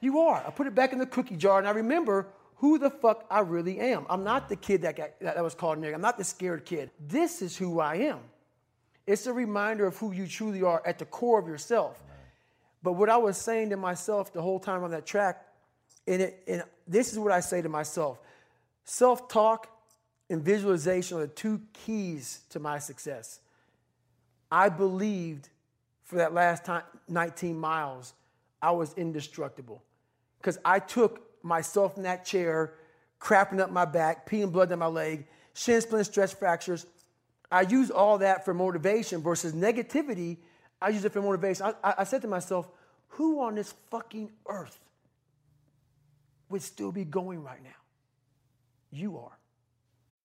[0.00, 0.42] You are.
[0.46, 3.40] I put it back in the cookie jar and I remember who the fuck I
[3.40, 4.06] really am.
[4.08, 5.94] I'm not the kid that, got, that was called nigga.
[5.94, 6.90] I'm not the scared kid.
[7.06, 8.18] This is who I am.
[9.06, 12.02] It's a reminder of who you truly are at the core of yourself.
[12.82, 15.44] But what I was saying to myself the whole time on that track,
[16.06, 18.18] and, it, and this is what I say to myself
[18.84, 19.68] self talk
[20.28, 23.40] and visualization are the two keys to my success.
[24.50, 25.48] I believed
[26.10, 28.14] for that last time, 19 miles,
[28.60, 29.82] I was indestructible
[30.38, 32.74] because I took myself in that chair,
[33.20, 36.84] crapping up my back, peeing blood down my leg, shin splints, stress fractures.
[37.50, 40.38] I use all that for motivation versus negativity.
[40.82, 41.72] I use it for motivation.
[41.82, 42.68] I, I said to myself,
[43.08, 44.78] who on this fucking earth
[46.48, 47.70] would still be going right now?
[48.90, 49.39] You are.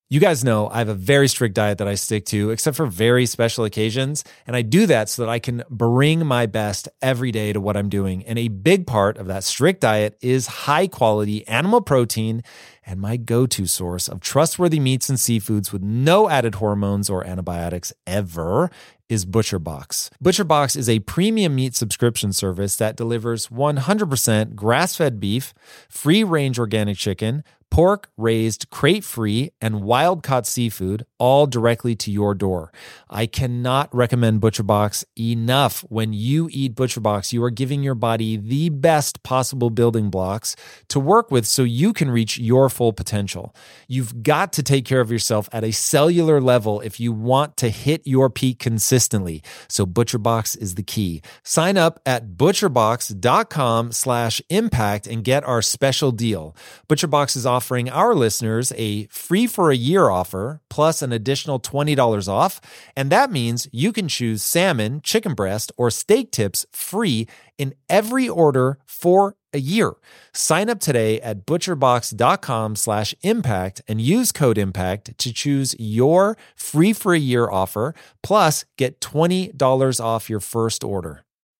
[0.08, 2.86] You guys know I have a very strict diet that I stick to, except for
[2.86, 4.24] very special occasions.
[4.46, 7.76] And I do that so that I can bring my best every day to what
[7.76, 8.24] I'm doing.
[8.26, 12.44] And a big part of that strict diet is high quality animal protein
[12.86, 17.26] and my go to source of trustworthy meats and seafoods with no added hormones or
[17.26, 18.69] antibiotics ever
[19.10, 20.10] is ButcherBox.
[20.24, 25.54] ButcherBox is a premium meat subscription service that delivers 100% grass fed beef,
[25.89, 27.43] free range organic chicken
[27.76, 32.71] pork raised crate free and wild caught seafood all directly to your door.
[33.10, 35.82] I cannot recommend ButcherBox enough.
[35.89, 40.56] When you eat ButcherBox, you are giving your body the best possible building blocks
[40.88, 43.56] to work with so you can reach your full potential.
[43.88, 47.70] You've got to take care of yourself at a cellular level if you want to
[47.70, 49.42] hit your peak consistently.
[49.68, 51.22] So ButcherBox is the key.
[51.44, 56.56] Sign up at butcherbox.com slash impact and get our special deal.
[56.90, 62.28] ButcherBox is offering our listeners a free for a year offer plus an additional $20
[62.28, 62.60] off.
[62.96, 68.28] And that means you can choose salmon, chicken breast, or steak tips free in every
[68.28, 69.93] order for a year.
[70.33, 76.93] Sign up today at butcherbox.com slash impact and use code impact to choose your free
[76.93, 77.95] for a year offer.
[78.21, 81.25] Plus, get $20 off your first order.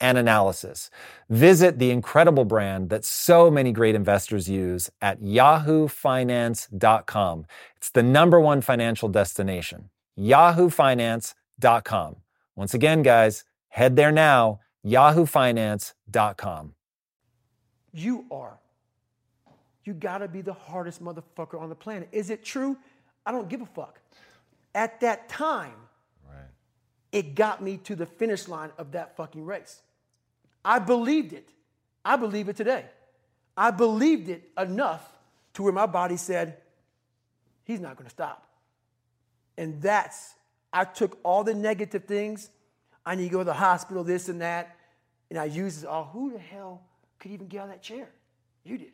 [0.00, 0.90] and analysis.
[1.28, 7.46] Visit the incredible brand that so many great investors use at yahoofinance.com.
[7.76, 9.90] It's the number one financial destination.
[10.18, 12.16] yahoofinance.com.
[12.56, 16.74] Once again, guys, head there now, yahoofinance.com.
[17.92, 18.58] You are.
[19.84, 22.08] You gotta be the hardest motherfucker on the planet.
[22.12, 22.76] Is it true?
[23.26, 24.00] I don't give a fuck.
[24.74, 25.74] At that time.
[27.12, 29.80] It got me to the finish line of that fucking race.
[30.64, 31.48] I believed it.
[32.04, 32.84] I believe it today.
[33.56, 35.06] I believed it enough
[35.54, 36.56] to where my body said,
[37.64, 38.46] he's not gonna stop.
[39.58, 40.34] And that's,
[40.72, 42.48] I took all the negative things.
[43.04, 44.76] I need to go to the hospital, this and that.
[45.28, 46.04] And I used it all.
[46.12, 46.82] Who the hell
[47.18, 48.08] could even get of that chair?
[48.64, 48.92] You did.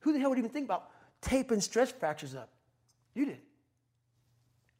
[0.00, 2.50] Who the hell would even think about taping stress fractures up?
[3.14, 3.38] You did.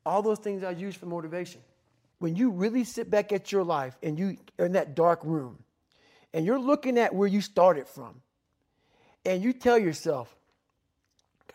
[0.05, 1.61] All those things I used for motivation.
[2.23, 5.59] When you really sit back at your life and you are in that dark room
[6.33, 8.23] and you're looking at where you started from
[9.25, 10.33] and you tell yourself,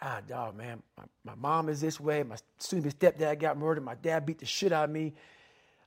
[0.01, 2.21] God, dog, man, my, my mom is this way.
[2.21, 3.85] My soon be stepdad got murdered.
[3.85, 5.13] My dad beat the shit out of me.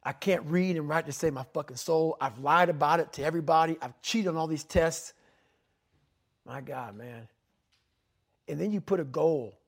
[0.02, 2.16] I can't read and write to save my fucking soul.
[2.18, 3.76] I've lied about it to everybody.
[3.82, 5.12] I've cheated on all these tests.
[6.46, 7.28] My God, man.
[8.48, 9.58] And then you put a goal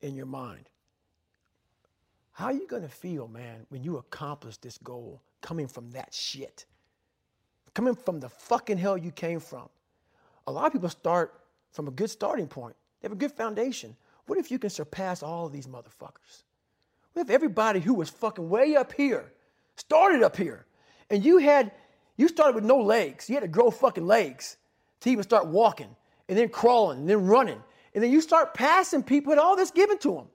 [0.00, 0.69] in your mind.
[2.40, 6.14] How are you going to feel, man, when you accomplish this goal coming from that
[6.14, 6.64] shit?
[7.74, 9.68] Coming from the fucking hell you came from.
[10.46, 11.34] A lot of people start
[11.70, 12.74] from a good starting point.
[12.98, 13.94] They have a good foundation.
[14.24, 16.44] What if you can surpass all of these motherfuckers?
[17.12, 19.30] What if everybody who was fucking way up here
[19.76, 20.64] started up here
[21.10, 21.70] and you had,
[22.16, 23.28] you started with no legs.
[23.28, 24.56] You had to grow fucking legs
[25.00, 25.94] to even start walking
[26.26, 27.62] and then crawling and then running.
[27.94, 30.26] And then you start passing people and all this given to them.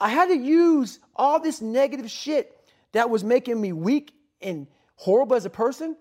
[0.00, 2.54] I had to use all this negative shit
[2.92, 5.96] that was making me weak and horrible as a person.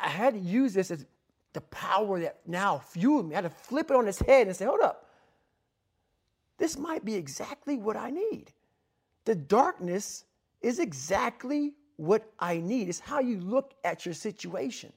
[0.00, 1.06] I had to use this as
[1.52, 3.34] the power that now fueled me.
[3.34, 5.08] I had to flip it on its head and say, hold up.
[6.58, 8.52] This might be exactly what I need.
[9.24, 10.24] The darkness
[10.60, 12.88] is exactly what I need.
[12.88, 14.92] It's how you look at your situation.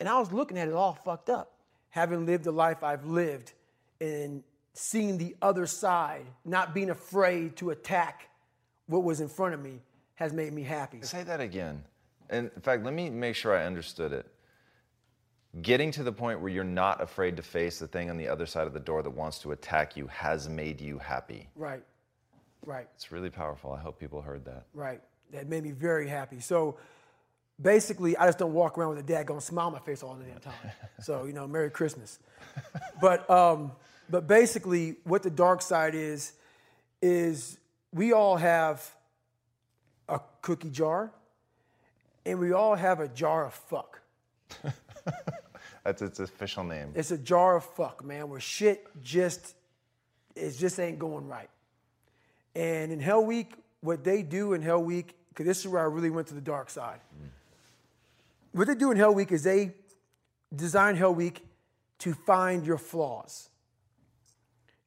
[0.00, 1.52] And I was looking at it all fucked up.
[1.90, 3.52] Having lived the life I've lived
[4.00, 4.42] and
[4.74, 8.28] seeing the other side, not being afraid to attack
[8.86, 9.80] what was in front of me,
[10.14, 11.02] has made me happy.
[11.02, 11.82] Say that again.
[12.30, 14.26] And in fact, let me make sure I understood it.
[15.60, 18.46] Getting to the point where you're not afraid to face the thing on the other
[18.46, 21.48] side of the door that wants to attack you has made you happy.
[21.54, 21.82] Right,
[22.64, 22.88] right.
[22.94, 23.72] It's really powerful.
[23.72, 24.64] I hope people heard that.
[24.72, 25.02] Right.
[25.32, 26.40] That made me very happy.
[26.40, 26.78] So
[27.60, 30.24] basically, I just don't walk around with a daggone smile on my face all the
[30.24, 30.54] damn time.
[31.02, 32.18] so, you know, Merry Christmas.
[33.00, 33.72] but um,
[34.10, 36.32] but basically, what the dark side is,
[37.00, 37.58] is
[37.92, 38.88] we all have
[40.08, 41.12] a cookie jar
[42.24, 44.00] and we all have a jar of fuck.
[45.84, 46.92] That's its official name.
[46.94, 49.54] It's a jar of fuck, man, where shit just
[50.34, 51.50] it just ain't going right.
[52.54, 55.86] And in Hell Week, what they do in Hell Week, because this is where I
[55.86, 57.00] really went to the dark side.
[58.52, 59.72] What they do in Hell Week is they
[60.54, 61.44] design Hell Week
[62.00, 63.48] to find your flaws.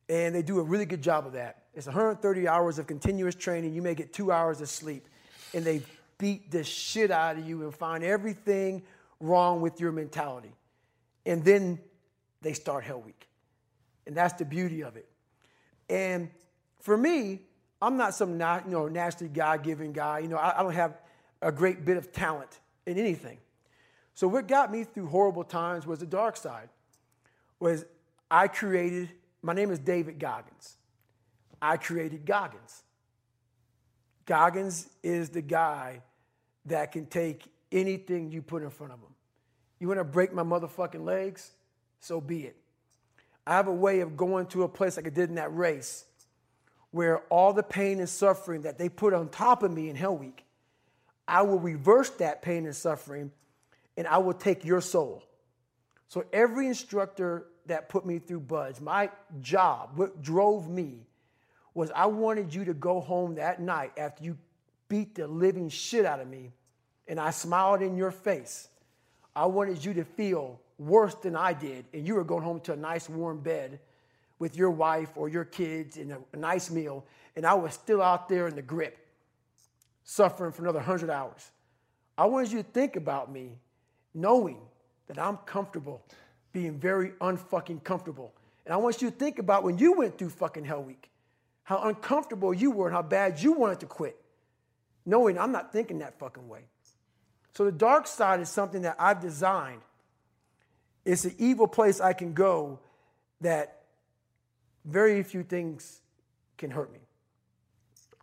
[0.07, 1.63] And they do a really good job of that.
[1.73, 3.73] It's 130 hours of continuous training.
[3.73, 5.07] You may get two hours of sleep.
[5.53, 5.81] And they
[6.17, 8.83] beat the shit out of you and find everything
[9.19, 10.53] wrong with your mentality.
[11.25, 11.79] And then
[12.41, 13.27] they start Hell Week.
[14.05, 15.07] And that's the beauty of it.
[15.89, 16.29] And
[16.81, 17.41] for me,
[17.81, 20.19] I'm not some not, you know, naturally God given guy.
[20.19, 20.97] You know, I, I don't have
[21.41, 23.37] a great bit of talent in anything.
[24.13, 26.69] So what got me through horrible times was the dark side.
[27.59, 27.85] Was
[28.31, 29.09] I created,
[29.45, 30.75] my name is David Goggins.
[31.61, 32.81] I created Goggins.
[34.25, 36.01] Goggins is the guy
[36.65, 39.13] that can take anything you put in front of him.
[39.79, 41.51] You want to break my motherfucking legs?
[41.99, 42.55] So be it.
[43.45, 46.05] I have a way of going to a place like I did in that race
[46.89, 50.17] where all the pain and suffering that they put on top of me in Hell
[50.17, 50.43] Week,
[51.27, 53.31] I will reverse that pain and suffering
[53.95, 55.23] and I will take your soul.
[56.07, 59.09] So every instructor that put me through BUD/S, my
[59.41, 61.05] job, what drove me
[61.73, 64.37] was I wanted you to go home that night after you
[64.87, 66.51] beat the living shit out of me
[67.07, 68.69] and I smiled in your face.
[69.35, 72.73] I wanted you to feel worse than I did and you were going home to
[72.73, 73.79] a nice warm bed
[74.39, 77.05] with your wife or your kids and a, a nice meal
[77.35, 78.97] and I was still out there in the grip
[80.03, 81.51] suffering for another 100 hours.
[82.17, 83.57] I wanted you to think about me
[84.13, 84.59] knowing
[85.07, 86.01] that I'm comfortable
[86.55, 88.33] being very unfucking comfortable.
[88.65, 91.11] And I want you to think about when you went through fucking Hell Week,
[91.63, 94.15] how uncomfortable you were and how bad you wanted to quit,
[95.05, 96.61] knowing I'm not thinking that fucking way.
[97.55, 99.81] So the dark side is something that I've designed.
[101.03, 102.79] It's an evil place I can go
[103.41, 103.83] that
[104.85, 105.99] very few things
[106.57, 106.99] can hurt me.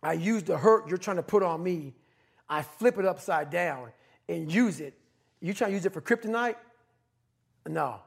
[0.01, 1.93] I use the hurt you're trying to put on me,
[2.49, 3.91] I flip it upside down
[4.27, 4.97] and use it.
[5.39, 6.55] You trying to use it for kryptonite?
[7.67, 8.01] No.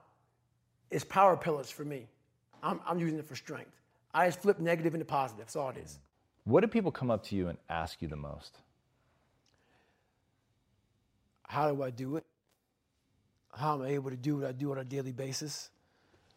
[0.91, 2.07] It's power pillars for me.
[2.63, 3.81] I'm, I'm using it for strength.
[4.15, 5.39] I just flip negative into positive.
[5.39, 5.99] That's all it is.
[6.45, 8.57] What do people come up to you and ask you the most?
[11.49, 12.25] How do I do it?
[13.55, 15.71] How am I able to do what I do on a daily basis?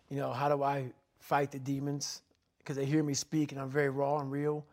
[0.10, 2.22] You know, how do I fight the demons?
[2.60, 4.66] Because they hear me speak and I'm very raw and real.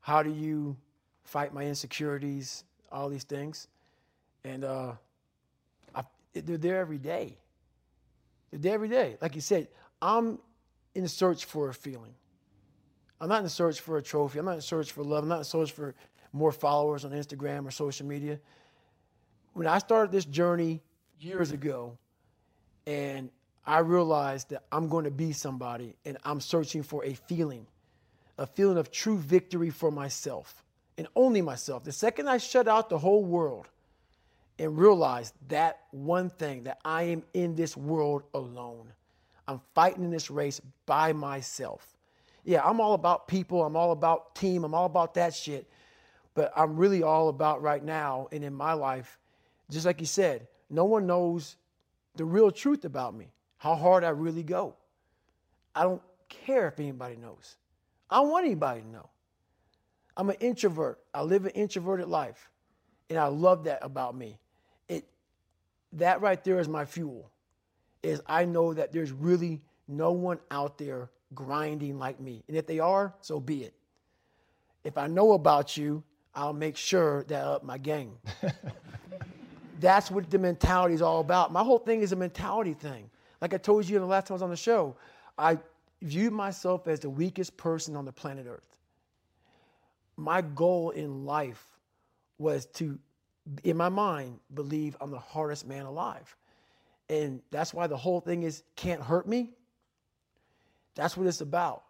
[0.00, 0.76] How do you
[1.24, 2.64] fight my insecurities?
[2.90, 3.68] All these things.
[4.44, 4.92] And uh,
[5.94, 6.02] I,
[6.34, 7.36] they're there every day.
[8.50, 9.16] They're there every day.
[9.20, 9.68] Like you said,
[10.00, 10.38] I'm
[10.94, 12.14] in search for a feeling.
[13.20, 14.38] I'm not in search for a trophy.
[14.38, 15.24] I'm not in search for love.
[15.24, 15.94] I'm not in search for
[16.32, 18.38] more followers on Instagram or social media.
[19.54, 20.82] When I started this journey
[21.18, 21.98] years ago,
[22.86, 23.30] and
[23.66, 27.66] I realized that I'm going to be somebody, and I'm searching for a feeling,
[28.38, 30.64] a feeling of true victory for myself
[30.96, 31.84] and only myself.
[31.84, 33.68] The second I shut out the whole world
[34.58, 38.92] and realize that one thing that I am in this world alone,
[39.46, 41.96] I'm fighting in this race by myself
[42.48, 45.68] yeah, I'm all about people, I'm all about team, I'm all about that shit.
[46.32, 49.18] But I'm really all about right now and in my life,
[49.70, 51.56] just like you said, no one knows
[52.16, 54.76] the real truth about me, how hard I really go.
[55.74, 56.00] I don't
[56.30, 57.56] care if anybody knows.
[58.08, 59.10] I don't want anybody to know.
[60.16, 61.00] I'm an introvert.
[61.12, 62.50] I live an introverted life.
[63.10, 64.38] And I love that about me.
[65.92, 67.30] That right there is my fuel.
[68.02, 72.44] Is I know that there's really no one out there grinding like me.
[72.48, 73.74] And if they are, so be it.
[74.84, 76.02] If I know about you,
[76.34, 78.12] I'll make sure that I up my game.
[79.80, 81.52] That's what the mentality is all about.
[81.52, 83.10] My whole thing is a mentality thing.
[83.40, 84.96] Like I told you in the last time I was on the show,
[85.36, 85.58] I
[86.02, 88.78] viewed myself as the weakest person on the planet Earth.
[90.16, 91.64] My goal in life
[92.38, 92.98] was to,
[93.64, 96.36] in my mind, believe I'm the hardest man alive.
[97.08, 99.50] And that's why the whole thing is can't hurt me.
[100.94, 101.84] That's what it's about.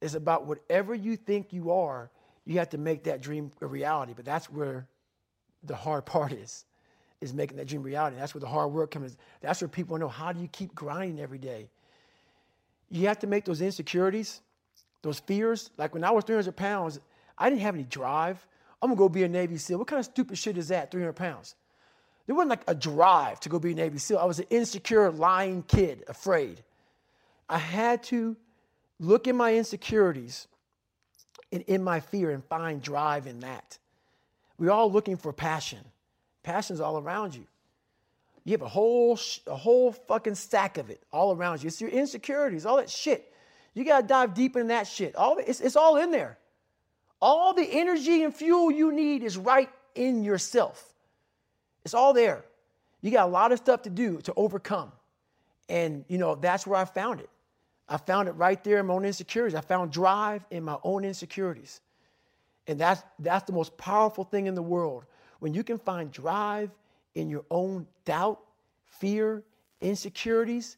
[0.00, 2.10] It's about whatever you think you are,
[2.44, 4.14] you have to make that dream a reality.
[4.16, 4.86] But that's where
[5.62, 6.64] the hard part is,
[7.20, 8.16] is making that dream reality.
[8.16, 9.16] That's where the hard work comes.
[9.40, 11.68] That's where people know how do you keep grinding every day.
[12.90, 14.40] You have to make those insecurities,
[15.02, 15.70] those fears.
[15.76, 16.98] Like when I was 300 pounds,
[17.38, 18.44] I didn't have any drive.
[18.82, 19.78] I'm gonna go be a Navy SEAL.
[19.78, 21.54] What kind of stupid shit is that, 300 pounds?
[22.26, 24.18] There wasn't like a drive to go be a Navy SEAL.
[24.18, 26.62] I was an insecure, lying kid, afraid.
[27.48, 28.36] I had to
[28.98, 30.48] look in my insecurities
[31.52, 33.78] and in my fear and find drive in that.
[34.58, 35.80] We're all looking for passion.
[36.42, 37.46] Passion's all around you.
[38.44, 41.68] You have a whole, a whole fucking stack of it all around you.
[41.68, 43.32] It's your insecurities, all that shit.
[43.74, 45.14] You gotta dive deep in that shit.
[45.14, 46.38] All it's, it's all in there.
[47.22, 50.92] All the energy and fuel you need is right in yourself.
[51.84, 52.44] It's all there.
[53.00, 54.90] You got a lot of stuff to do to overcome.
[55.68, 57.30] And, you know, that's where I found it.
[57.88, 59.54] I found it right there in my own insecurities.
[59.54, 61.80] I found drive in my own insecurities.
[62.66, 65.04] And that's, that's the most powerful thing in the world.
[65.38, 66.70] When you can find drive
[67.14, 68.40] in your own doubt,
[68.84, 69.44] fear,
[69.80, 70.76] insecurities,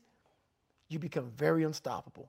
[0.89, 2.29] you become very unstoppable.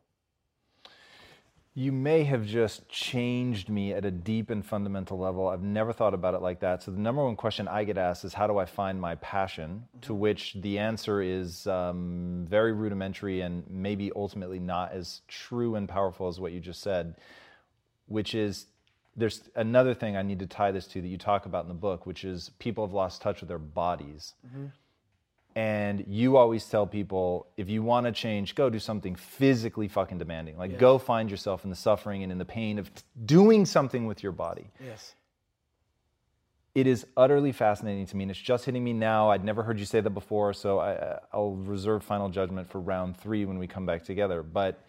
[1.78, 5.50] You may have just changed me at a deep and fundamental level.
[5.50, 6.82] I've never thought about it like that.
[6.82, 9.84] So, the number one question I get asked is How do I find my passion?
[9.90, 10.00] Mm-hmm.
[10.08, 15.90] To which the answer is um, very rudimentary and maybe ultimately not as true and
[15.90, 17.16] powerful as what you just said,
[18.08, 18.68] which is
[19.18, 21.74] there's another thing I need to tie this to that you talk about in the
[21.74, 24.34] book, which is people have lost touch with their bodies.
[24.48, 24.68] Mm-hmm.
[25.56, 30.18] And you always tell people if you want to change, go do something physically fucking
[30.18, 30.58] demanding.
[30.58, 30.80] Like yes.
[30.80, 32.92] go find yourself in the suffering and in the pain of
[33.26, 34.70] doing something with your body.
[34.84, 35.16] Yes.
[36.74, 39.30] It is utterly fascinating to me, and it's just hitting me now.
[39.30, 43.16] I'd never heard you say that before, so I, I'll reserve final judgment for round
[43.16, 44.44] three when we come back together.
[44.44, 44.84] But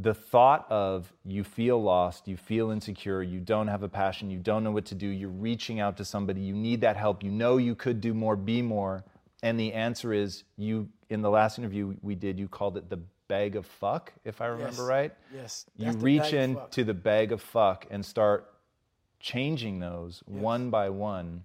[0.00, 4.38] the thought of you feel lost, you feel insecure, you don't have a passion, you
[4.38, 7.30] don't know what to do, you're reaching out to somebody, you need that help, you
[7.30, 9.04] know you could do more, be more.
[9.42, 12.98] And the answer is you, in the last interview we did, you called it the
[13.28, 14.88] bag of fuck, if I remember yes.
[14.88, 15.12] right.
[15.32, 15.66] Yes.
[15.76, 18.52] You reach into the bag of fuck and start
[19.20, 20.40] changing those yes.
[20.40, 21.44] one by one.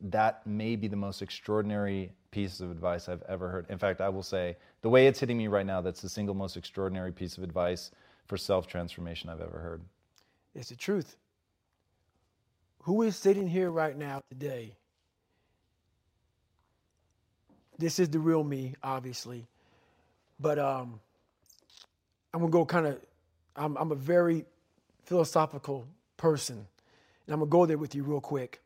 [0.00, 3.66] That may be the most extraordinary piece of advice I've ever heard.
[3.70, 6.34] In fact, I will say the way it's hitting me right now, that's the single
[6.34, 7.90] most extraordinary piece of advice
[8.26, 9.82] for self transformation I've ever heard.
[10.54, 11.16] It's the truth.
[12.82, 14.76] Who is sitting here right now today?
[17.78, 19.46] This is the real me, obviously.
[20.38, 21.00] But um,
[22.32, 23.00] I'm going to go kind of,
[23.54, 24.44] I'm, I'm a very
[25.04, 25.86] philosophical
[26.16, 26.56] person.
[27.26, 28.60] And I'm going to go there with you real quick.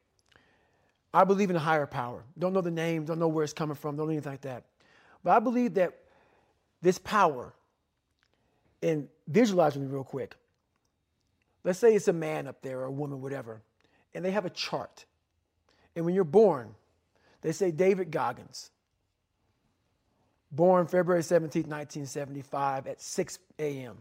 [1.12, 2.22] I believe in a higher power.
[2.38, 4.64] Don't know the name, don't know where it's coming from, don't know anything like that.
[5.24, 5.98] But I believe that
[6.82, 7.52] this power,
[8.82, 10.36] and visualize me real quick.
[11.64, 13.60] Let's say it's a man up there or a woman, whatever,
[14.14, 15.04] and they have a chart.
[15.94, 16.74] And when you're born,
[17.42, 18.70] they say David Goggins,
[20.50, 23.98] born February 17, 1975 at 6 a.m.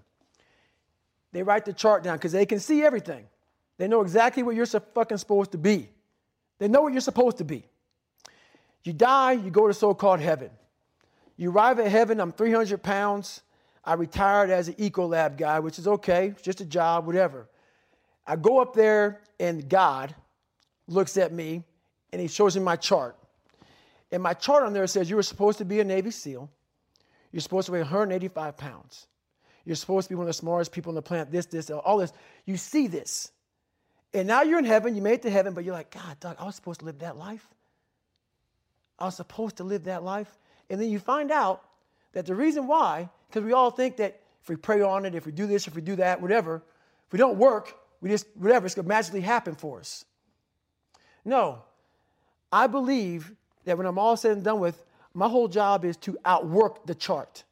[1.31, 3.25] They write the chart down because they can see everything.
[3.77, 5.89] They know exactly what you're fucking supposed to be.
[6.59, 7.65] They know what you're supposed to be.
[8.83, 10.51] You die, you go to so called heaven.
[11.35, 13.41] You arrive at heaven, I'm 300 pounds.
[13.83, 17.49] I retired as an Ecolab guy, which is okay, it's just a job, whatever.
[18.27, 20.13] I go up there, and God
[20.87, 21.63] looks at me
[22.11, 23.15] and he shows me my chart.
[24.11, 26.49] And my chart on there says you were supposed to be a Navy SEAL.
[27.31, 29.07] You're supposed to weigh 185 pounds.
[29.65, 31.97] You're supposed to be one of the smartest people on the planet, this, this, all
[31.97, 32.11] this.
[32.45, 33.31] You see this.
[34.13, 36.37] And now you're in heaven, you made it to heaven, but you're like, God, Doug,
[36.39, 37.47] I was supposed to live that life.
[38.97, 40.37] I was supposed to live that life.
[40.69, 41.63] And then you find out
[42.13, 45.25] that the reason why, because we all think that if we pray on it, if
[45.25, 46.63] we do this, if we do that, whatever,
[47.05, 50.05] if we don't work, we just, whatever, it's going to magically happen for us.
[51.23, 51.63] No.
[52.51, 53.31] I believe
[53.65, 54.83] that when I'm all said and done with,
[55.13, 57.43] my whole job is to outwork the chart.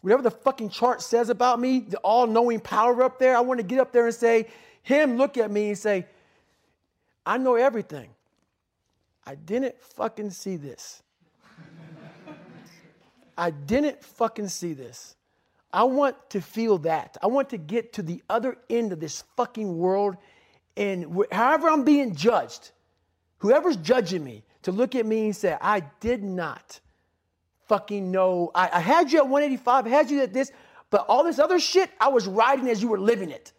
[0.00, 3.58] Whatever the fucking chart says about me, the all knowing power up there, I want
[3.60, 4.48] to get up there and say,
[4.84, 6.06] him look at me and say,
[7.26, 8.10] I know everything.
[9.26, 11.02] I didn't fucking see this.
[13.36, 15.16] I didn't fucking see this.
[15.72, 17.16] I want to feel that.
[17.20, 20.16] I want to get to the other end of this fucking world
[20.76, 22.72] and however I'm being judged,
[23.38, 26.80] whoever's judging me, to look at me and say, I did not
[27.68, 28.50] fucking know.
[28.54, 30.50] I, I had you at 185, I had you at this,
[30.90, 33.52] but all this other shit, I was riding as you were living it.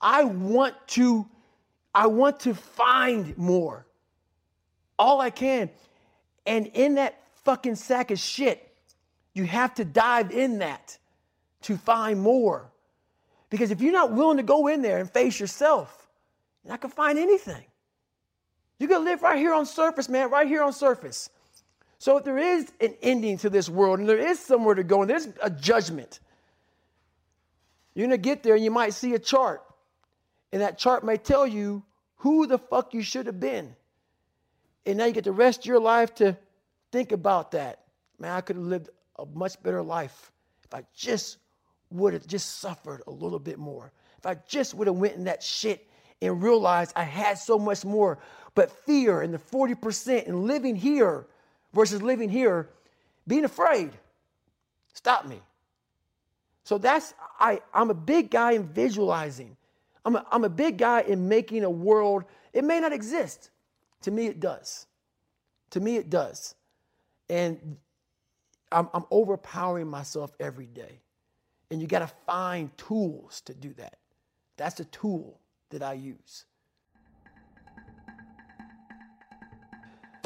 [0.00, 1.26] I want to,
[1.94, 3.86] I want to find more.
[4.98, 5.70] All I can.
[6.46, 8.66] And in that fucking sack of shit,
[9.34, 10.98] you have to dive in that
[11.62, 12.70] to find more.
[13.50, 16.08] Because if you're not willing to go in there and face yourself,
[16.64, 17.64] you're not gonna find anything.
[18.78, 21.28] You're gonna live right here on surface, man, right here on surface.
[21.98, 25.02] So if there is an ending to this world and there is somewhere to go
[25.02, 26.20] and there's a judgment,
[27.94, 29.62] you're gonna get there and you might see a chart.
[30.52, 31.82] And that chart may tell you
[32.16, 33.74] who the fuck you should have been.
[34.86, 36.36] And now you get the rest of your life to
[36.90, 37.84] think about that.
[38.18, 40.32] Man, I could have lived a much better life
[40.64, 41.38] if I just
[41.90, 43.92] would have just suffered a little bit more.
[44.18, 45.88] If I just would have went in that shit
[46.22, 48.18] and realized I had so much more.
[48.54, 51.26] But fear and the 40% and living here
[51.72, 52.68] versus living here,
[53.26, 53.92] being afraid,
[54.92, 55.40] stop me.
[56.64, 59.56] So that's I I'm a big guy in visualizing.
[60.04, 62.24] I'm a, I'm a big guy in making a world.
[62.52, 63.50] It may not exist.
[64.02, 64.86] To me, it does.
[65.70, 66.54] To me, it does.
[67.28, 67.76] And
[68.72, 71.00] I'm, I'm overpowering myself every day.
[71.70, 73.98] And you got to find tools to do that.
[74.56, 75.38] That's a tool
[75.70, 76.44] that I use.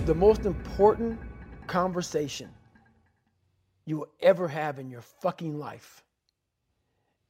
[0.07, 1.19] The most important
[1.67, 2.51] conversation
[3.87, 6.05] you will ever have in your fucking life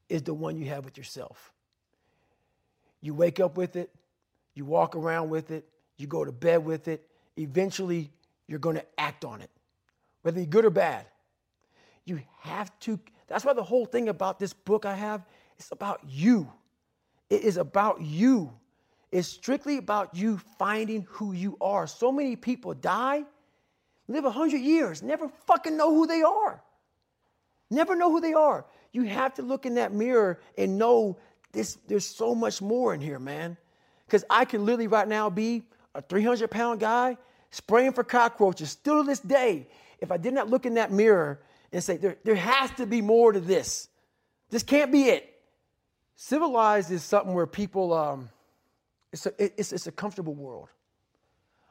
[0.09, 1.54] is the one you have with yourself.
[3.05, 3.91] You wake up with it,
[4.55, 7.07] you walk around with it, you go to bed with it.
[7.37, 8.11] Eventually,
[8.47, 9.51] you're going to act on it,
[10.23, 11.05] whether you're good or bad.
[12.07, 12.99] You have to.
[13.27, 15.27] That's why the whole thing about this book I have
[15.59, 16.51] is about you.
[17.29, 18.51] It is about you.
[19.13, 21.87] It's strictly about you finding who you are.
[21.87, 23.25] So many people die,
[24.09, 26.63] live 100 years, never fucking know who they are.
[27.71, 28.65] Never know who they are.
[28.93, 31.19] You have to look in that mirror and know
[31.55, 33.57] this, there's so much more in here, man.
[34.07, 35.63] Because I can literally right now be
[35.95, 37.17] a 300 pound guy
[37.51, 39.67] spraying for cockroaches still to this day.
[40.01, 41.41] If I did not look in that mirror
[41.73, 43.89] and say, there, there has to be more to this,
[44.51, 45.31] this can't be it.
[46.17, 48.29] Civilized is something where people, um,
[49.13, 50.69] it's, a, it's, it's a comfortable world.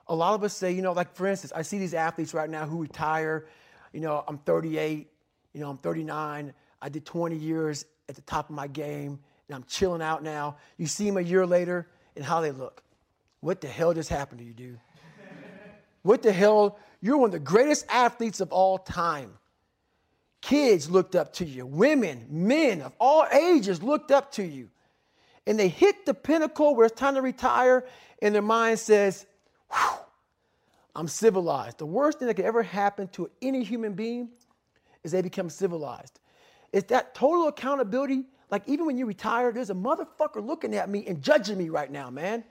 [0.08, 2.50] A lot of us say, you know, like for instance, I see these athletes right
[2.50, 3.46] now who retire.
[3.94, 5.10] You know, I'm 38,
[5.54, 6.54] you know, I'm 39.
[6.82, 10.58] I did 20 years at the top of my game, and I'm chilling out now.
[10.78, 12.84] You see them a year later and how they look.
[13.42, 14.80] What the hell just happened to you, dude?
[16.02, 16.80] what the hell?
[17.02, 19.34] You're one of the greatest athletes of all time.
[20.42, 24.70] Kids looked up to you, women, men of all ages looked up to you.
[25.48, 27.86] And they hit the pinnacle where it's time to retire,
[28.22, 29.26] and their mind says,
[30.96, 31.78] I'm civilized.
[31.78, 34.30] The worst thing that could ever happen to any human being
[35.04, 36.20] is they become civilized.
[36.72, 38.24] It's that total accountability.
[38.54, 41.90] Like, even when you retire, there's a motherfucker looking at me and judging me right
[41.90, 42.44] now, man.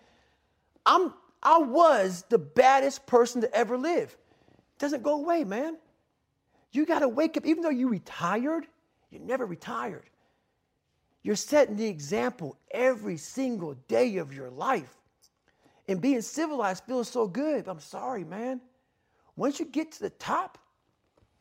[0.84, 4.16] I'm, I was the baddest person to ever live.
[4.50, 5.76] It doesn't go away, man.
[6.72, 8.66] You got to wake up, even though you retired,
[9.12, 10.10] you never retired.
[11.22, 14.96] You're setting the example every single day of your life.
[15.86, 17.68] And being civilized feels so good.
[17.68, 18.60] I'm sorry, man.
[19.36, 20.58] Once you get to the top,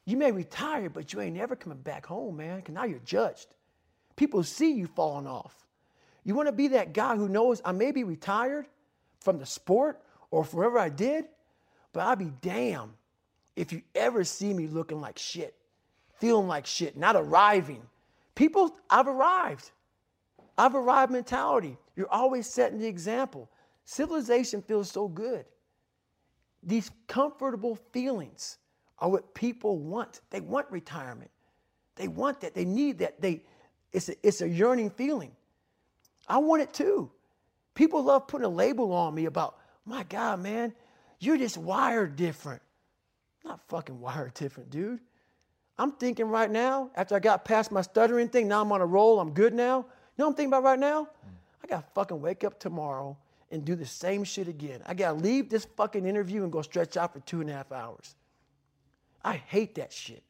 [0.06, 3.56] you may retire, but you ain't never coming back home, man, because now you're judged.
[4.16, 5.56] People see you falling off.
[6.24, 8.68] You want to be that guy who knows I may be retired
[9.20, 11.26] from the sport or from wherever I did,
[11.94, 12.92] but I'll be damned
[13.56, 15.56] if you ever see me looking like shit,
[16.20, 17.82] feeling like shit, not arriving.
[18.36, 19.72] People, I've arrived.
[20.58, 21.78] I've arrived mentality.
[21.96, 23.50] You're always setting the example.
[23.86, 25.46] Civilization feels so good.
[26.64, 28.58] These comfortable feelings
[29.00, 30.22] are what people want.
[30.30, 31.32] They want retirement.
[31.96, 32.54] They want that.
[32.54, 33.20] They need that.
[33.20, 33.44] They,
[33.92, 35.32] it's, a, it's a yearning feeling.
[36.28, 37.12] I want it too.
[37.74, 40.74] People love putting a label on me about, my God, man,
[41.20, 42.62] you're just wired different.
[43.44, 45.00] I'm not fucking wired different, dude.
[45.78, 48.86] I'm thinking right now, after I got past my stuttering thing, now I'm on a
[48.86, 49.78] roll, I'm good now.
[49.78, 49.86] You
[50.18, 51.08] know what I'm thinking about right now?
[51.64, 53.18] I gotta fucking wake up tomorrow
[53.50, 54.82] and do the same shit again.
[54.86, 57.72] I gotta leave this fucking interview and go stretch out for two and a half
[57.72, 58.16] hours.
[59.24, 60.24] I hate that shit.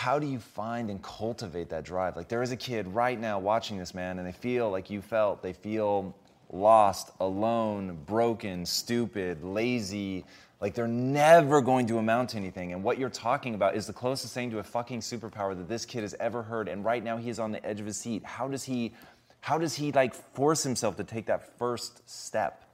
[0.00, 2.16] How do you find and cultivate that drive?
[2.16, 5.02] Like there is a kid right now watching this man and they feel like you
[5.02, 5.42] felt.
[5.42, 6.16] They feel
[6.50, 10.24] lost, alone, broken, stupid, lazy,
[10.58, 12.72] like they're never going to amount to anything.
[12.72, 15.84] And what you're talking about is the closest thing to a fucking superpower that this
[15.84, 16.66] kid has ever heard.
[16.66, 18.24] And right now he is on the edge of his seat.
[18.24, 18.94] How does he
[19.42, 22.64] how does he like force himself to take that first step?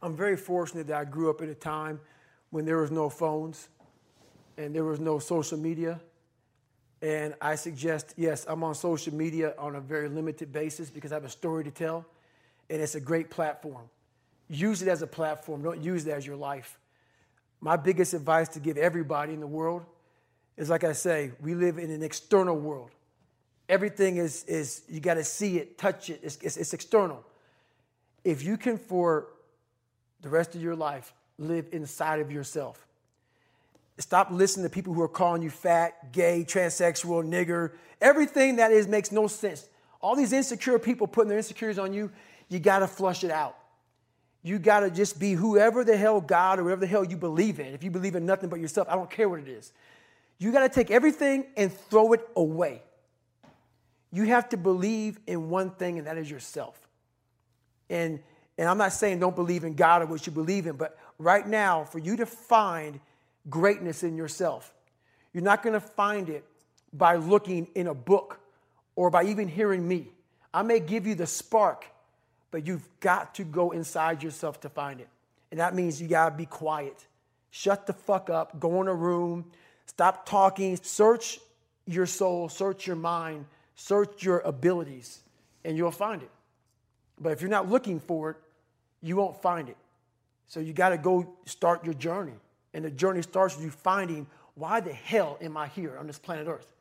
[0.00, 2.00] I'm very fortunate that I grew up at a time
[2.48, 3.68] when there was no phones
[4.56, 6.00] and there was no social media.
[7.02, 11.16] And I suggest, yes, I'm on social media on a very limited basis because I
[11.16, 12.06] have a story to tell,
[12.70, 13.90] and it's a great platform.
[14.48, 16.78] Use it as a platform, don't use it as your life.
[17.60, 19.84] My biggest advice to give everybody in the world
[20.56, 22.90] is like I say, we live in an external world.
[23.68, 27.24] Everything is, is you got to see it, touch it, it's, it's, it's external.
[28.22, 29.28] If you can, for
[30.20, 32.86] the rest of your life, live inside of yourself,
[33.98, 37.72] Stop listening to people who are calling you fat, gay, transsexual, nigger.
[38.00, 39.68] Everything that is makes no sense.
[40.00, 42.10] All these insecure people putting their insecurities on you,
[42.48, 43.56] you got to flush it out.
[44.42, 47.60] You got to just be whoever the hell God or whatever the hell you believe
[47.60, 47.66] in.
[47.66, 49.72] If you believe in nothing but yourself, I don't care what it is.
[50.38, 52.82] You got to take everything and throw it away.
[54.10, 56.76] You have to believe in one thing, and that is yourself.
[57.88, 58.20] And,
[58.58, 61.46] and I'm not saying don't believe in God or what you believe in, but right
[61.46, 62.98] now, for you to find
[63.48, 64.72] greatness in yourself.
[65.32, 66.44] You're not going to find it
[66.92, 68.40] by looking in a book
[68.96, 70.08] or by even hearing me.
[70.52, 71.86] I may give you the spark,
[72.50, 75.08] but you've got to go inside yourself to find it.
[75.50, 77.06] And that means you gotta be quiet.
[77.50, 79.50] Shut the fuck up, go in a room,
[79.86, 81.38] stop talking, search
[81.86, 85.20] your soul, search your mind, search your abilities,
[85.64, 86.30] and you'll find it.
[87.20, 88.36] But if you're not looking for it,
[89.02, 89.76] you won't find it.
[90.48, 92.34] So you gotta go start your journey.
[92.74, 96.18] And the journey starts with you finding why the hell am I here on this
[96.18, 96.72] planet Earth?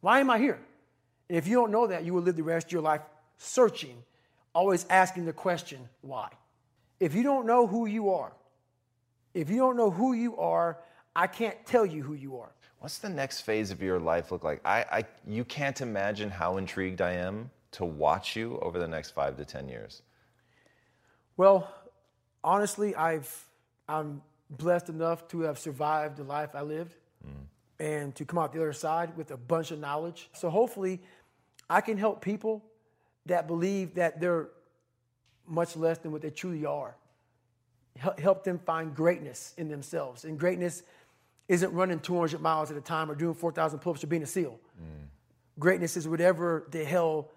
[0.00, 0.60] Why am I here?
[1.28, 3.02] And if you don't know that, you will live the rest of your life
[3.38, 4.02] searching,
[4.54, 6.28] always asking the question, why?
[6.98, 8.32] If you don't know who you are,
[9.32, 10.78] if you don't know who you are,
[11.14, 12.50] I can't tell you who you are.
[12.80, 14.60] What's the next phase of your life look like?
[14.64, 19.10] I, I, you can't imagine how intrigued I am to watch you over the next
[19.10, 20.02] five to 10 years.
[21.36, 21.72] Well,
[22.42, 23.46] honestly, I've,
[23.88, 26.96] I'm blessed enough to have survived the life I lived
[27.26, 27.30] mm.
[27.78, 30.28] and to come out the other side with a bunch of knowledge.
[30.32, 31.00] So hopefully,
[31.68, 32.64] I can help people
[33.26, 34.48] that believe that they're
[35.46, 36.96] much less than what they truly are.
[38.18, 40.24] Help them find greatness in themselves.
[40.24, 40.82] And greatness
[41.48, 44.26] isn't running 200 miles at a time or doing 4,000 pull ups or being a
[44.26, 44.58] SEAL.
[44.80, 45.06] Mm.
[45.58, 47.28] Greatness is whatever the hell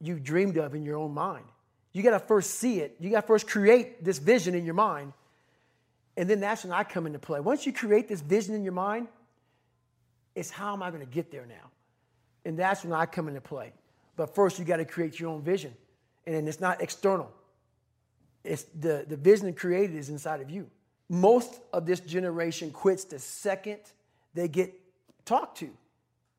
[0.00, 1.44] you dreamed of in your own mind.
[1.92, 2.96] You got to first see it.
[3.00, 5.12] You got to first create this vision in your mind.
[6.18, 7.38] And then that's when I come into play.
[7.38, 9.06] Once you create this vision in your mind,
[10.34, 11.70] it's how am I going to get there now?
[12.44, 13.72] And that's when I come into play.
[14.16, 15.74] But first, you got to create your own vision.
[16.26, 17.30] And it's not external.
[18.42, 20.68] It's the, the vision created is inside of you.
[21.08, 23.78] Most of this generation quits the second
[24.34, 24.74] they get
[25.24, 25.70] talked to.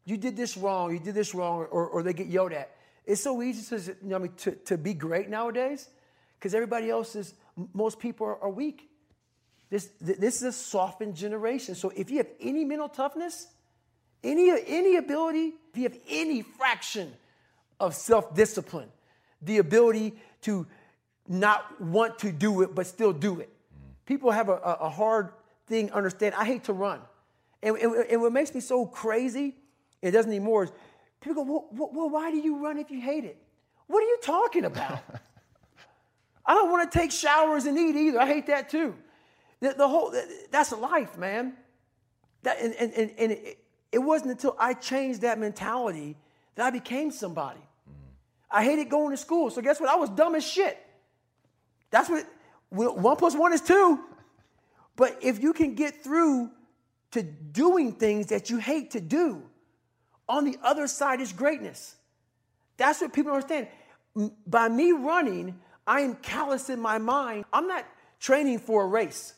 [0.03, 2.75] You did this wrong, you did this wrong, or, or they get yelled at.
[3.05, 5.88] It's so easy to, you know, to, to be great nowadays
[6.38, 7.34] because everybody else is,
[7.73, 8.89] most people are, are weak.
[9.70, 11.76] This, this is a softened generation.
[11.76, 13.47] So if you have any mental toughness,
[14.24, 17.13] any, any ability, if you have any fraction
[17.80, 18.89] of self discipline,
[19.41, 20.65] the ability to
[21.28, 23.49] not want to do it but still do it.
[24.05, 25.30] People have a, a, hard
[25.67, 26.34] thing understand.
[26.34, 26.99] I hate to run.
[27.61, 29.55] And, and, and what makes me so crazy,
[30.01, 30.72] it doesn't anymore, is
[31.22, 33.38] people go, well, well, why do you run if you hate it?
[33.86, 34.99] What are you talking about?
[36.45, 38.20] I don't want to take showers and eat either.
[38.20, 38.95] I hate that too.
[39.62, 40.14] The, the whole,
[40.51, 41.53] that's life, man.
[42.43, 43.60] That, and and, and, and it,
[43.91, 46.16] it wasn't until I changed that mentality
[46.55, 47.60] that I became somebody.
[47.60, 47.93] Mm.
[48.49, 49.49] I hated going to school.
[49.49, 49.89] So guess what?
[49.89, 50.78] I was dumb as shit.
[51.91, 52.26] That's what
[52.72, 53.99] well, one plus one is two.
[54.95, 56.51] But if you can get through
[57.12, 59.43] to doing things that you hate to do,
[60.28, 61.95] on the other side is greatness.
[62.78, 63.68] That's what people don't understand.
[64.45, 67.45] By me running, I am callous in my mind.
[67.51, 67.86] I'm not
[68.20, 69.34] training for a race.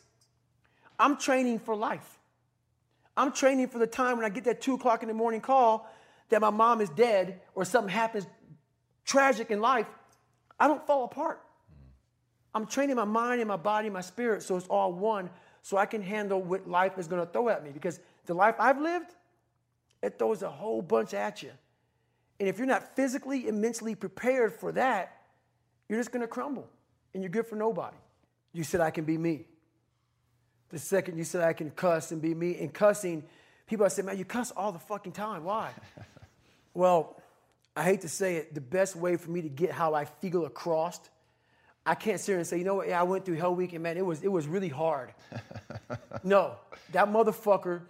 [1.02, 2.20] I'm training for life.
[3.16, 5.90] I'm training for the time when I get that two o'clock in the morning call
[6.28, 8.24] that my mom is dead or something happens
[9.04, 9.88] tragic in life.
[10.60, 11.42] I don't fall apart.
[12.54, 15.28] I'm training my mind and my body and my spirit so it's all one
[15.62, 17.70] so I can handle what life is going to throw at me.
[17.72, 19.10] Because the life I've lived,
[20.04, 21.50] it throws a whole bunch at you.
[22.38, 25.16] And if you're not physically and mentally prepared for that,
[25.88, 26.68] you're just going to crumble
[27.12, 27.96] and you're good for nobody.
[28.52, 29.46] You said, I can be me.
[30.72, 33.22] The second you said, I can cuss and be me, and cussing,
[33.66, 35.44] people I say, man, you cuss all the fucking time.
[35.44, 35.70] Why?
[36.74, 37.20] well,
[37.76, 40.46] I hate to say it, the best way for me to get how I feel
[40.46, 40.98] across,
[41.84, 43.72] I can't sit here and say, you know what, yeah, I went through Hell Week
[43.72, 45.12] and man, it was, it was really hard.
[46.24, 46.54] no,
[46.92, 47.82] that motherfucker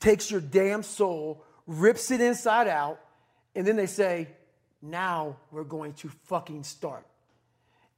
[0.00, 3.00] takes your damn soul, rips it inside out,
[3.54, 4.28] and then they say,
[4.80, 7.06] now we're going to fucking start.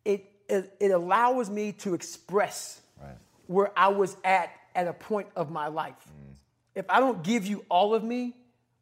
[0.05, 3.17] It, it, it allows me to express Right.
[3.47, 5.95] Where I was at at a point of my life.
[6.07, 6.35] Mm.
[6.75, 8.35] If I don't give you all of me,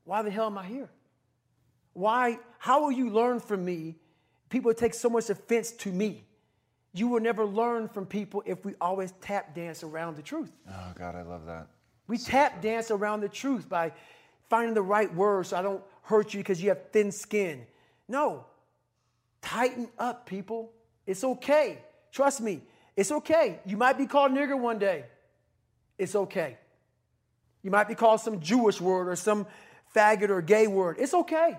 [0.05, 0.91] why the hell am I here?
[1.93, 2.39] Why?
[2.59, 3.97] How will you learn from me?
[4.49, 6.25] People take so much offense to me.
[6.95, 10.53] You will never learn from people if we always tap dance around the truth.
[10.69, 11.69] Oh, God, I love that.
[12.07, 13.93] We tap dance around the truth by
[14.51, 17.67] finding the right words so I don't hurt you because you have thin skin.
[18.09, 18.45] No,
[19.41, 20.73] tighten up, people.
[21.07, 21.79] It's okay.
[22.11, 22.61] Trust me,
[22.97, 23.61] it's okay.
[23.65, 25.05] You might be called nigger one day.
[25.99, 26.59] It's okay.
[27.63, 29.47] You might be called some Jewish word or some
[29.95, 30.97] faggot or gay word.
[30.99, 31.57] It's okay.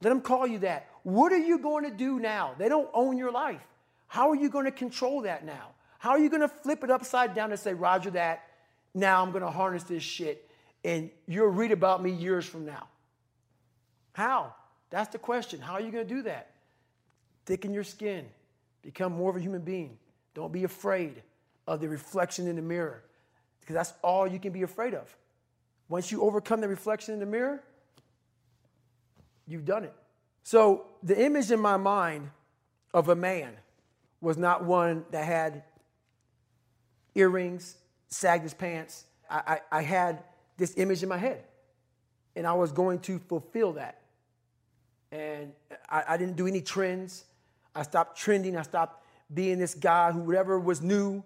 [0.00, 0.88] Let them call you that.
[1.02, 2.54] What are you going to do now?
[2.58, 3.60] They don't own your life.
[4.06, 5.68] How are you going to control that now?
[5.98, 8.44] How are you going to flip it upside down and say, Roger, that,
[8.94, 10.48] now I'm going to harness this shit
[10.84, 12.88] and you'll read about me years from now?
[14.12, 14.54] How?
[14.90, 15.60] That's the question.
[15.60, 16.50] How are you going to do that?
[17.46, 18.26] Thicken your skin,
[18.82, 19.98] become more of a human being.
[20.34, 21.22] Don't be afraid
[21.66, 23.04] of the reflection in the mirror
[23.60, 25.14] because that's all you can be afraid of.
[25.88, 27.62] Once you overcome the reflection in the mirror,
[29.46, 29.94] you've done it.
[30.42, 32.30] So the image in my mind
[32.92, 33.52] of a man
[34.20, 35.62] was not one that had
[37.14, 37.76] earrings,
[38.08, 39.04] sagged his pants.
[39.30, 40.24] I, I, I had
[40.56, 41.44] this image in my head,
[42.36, 44.00] and I was going to fulfill that.
[45.10, 45.52] And
[45.88, 47.24] I, I didn't do any trends.
[47.74, 48.56] I stopped trending.
[48.56, 49.01] I stopped
[49.34, 51.22] being this guy who, whatever was new,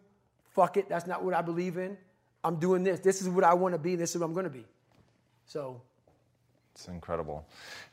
[0.54, 1.96] fuck it, that's not what I believe in.
[2.44, 3.00] I'm doing this.
[3.00, 3.96] This is what I want to be.
[3.96, 4.64] This is what I'm going to be.
[5.46, 5.80] So
[6.74, 7.46] It's incredible.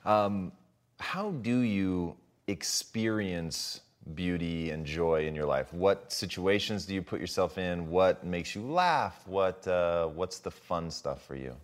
[0.06, 0.52] Um,
[1.00, 2.16] how do you
[2.48, 3.82] experience
[4.16, 5.74] beauty and joy in your life?
[5.74, 7.90] What situations do you put yourself in?
[7.90, 9.24] What makes you laugh?
[9.28, 11.56] What uh, What's the fun stuff for you?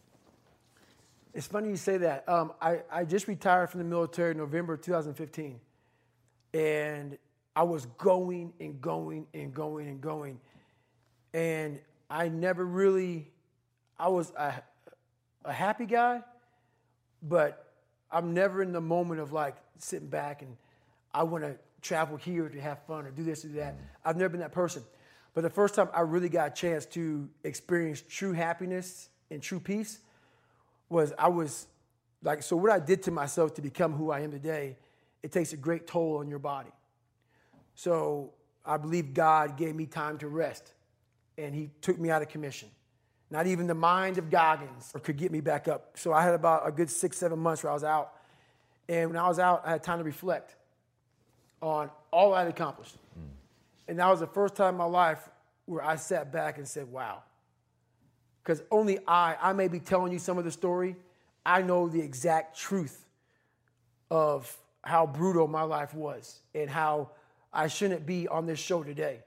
[1.34, 2.28] It's funny you say that.
[2.28, 5.60] Um, I, I just retired from the military in November 2015.
[6.54, 7.18] And
[7.60, 10.40] I was going and going and going and going.
[11.34, 13.34] And I never really,
[14.00, 14.54] I was a,
[15.44, 16.24] a happy guy,
[17.22, 17.74] but
[18.10, 20.56] I'm never in the moment of like sitting back and
[21.14, 23.76] I want to travel here to have fun or do this or that.
[24.06, 24.82] I've never been that person.
[25.34, 29.60] But the first time I really got a chance to experience true happiness and true
[29.60, 30.00] peace
[30.88, 31.68] was I was
[32.24, 34.78] like, so what I did to myself to become who I am today,
[35.24, 36.70] it takes a great toll on your body.
[37.80, 38.34] So
[38.66, 40.74] I believe God gave me time to rest
[41.38, 42.68] and he took me out of commission.
[43.32, 45.92] Not even the mind of Goggins could get me back up.
[45.96, 48.16] So I had about a good six, seven months where I was out.
[48.90, 50.58] And when I was out, I had time to reflect
[51.62, 52.98] on all I had accomplished.
[53.88, 55.30] And that was the first time in my life
[55.66, 57.24] where I sat back and said, wow.
[58.44, 60.98] Because only I, I may be telling you some of the story,
[61.46, 63.06] I know the exact truth
[64.12, 64.54] of
[64.84, 67.12] how brutal my life was and how
[67.52, 69.22] I shouldn't be on this show today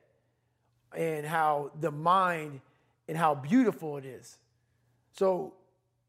[0.96, 2.60] and how the mind
[3.08, 4.36] and how beautiful it is.
[5.12, 5.54] So,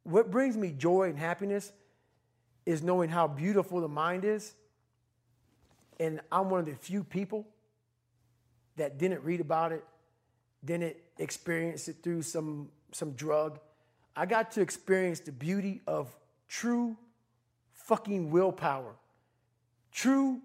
[0.03, 1.71] what brings me joy and happiness
[2.65, 4.53] is knowing how beautiful the mind is.
[5.99, 7.47] And I'm one of the few people
[8.77, 9.83] that didn't read about it,
[10.63, 13.59] didn't experience it through some, some drug.
[14.15, 16.15] I got to experience the beauty of
[16.47, 16.97] true
[17.73, 18.95] fucking willpower.
[19.91, 20.41] True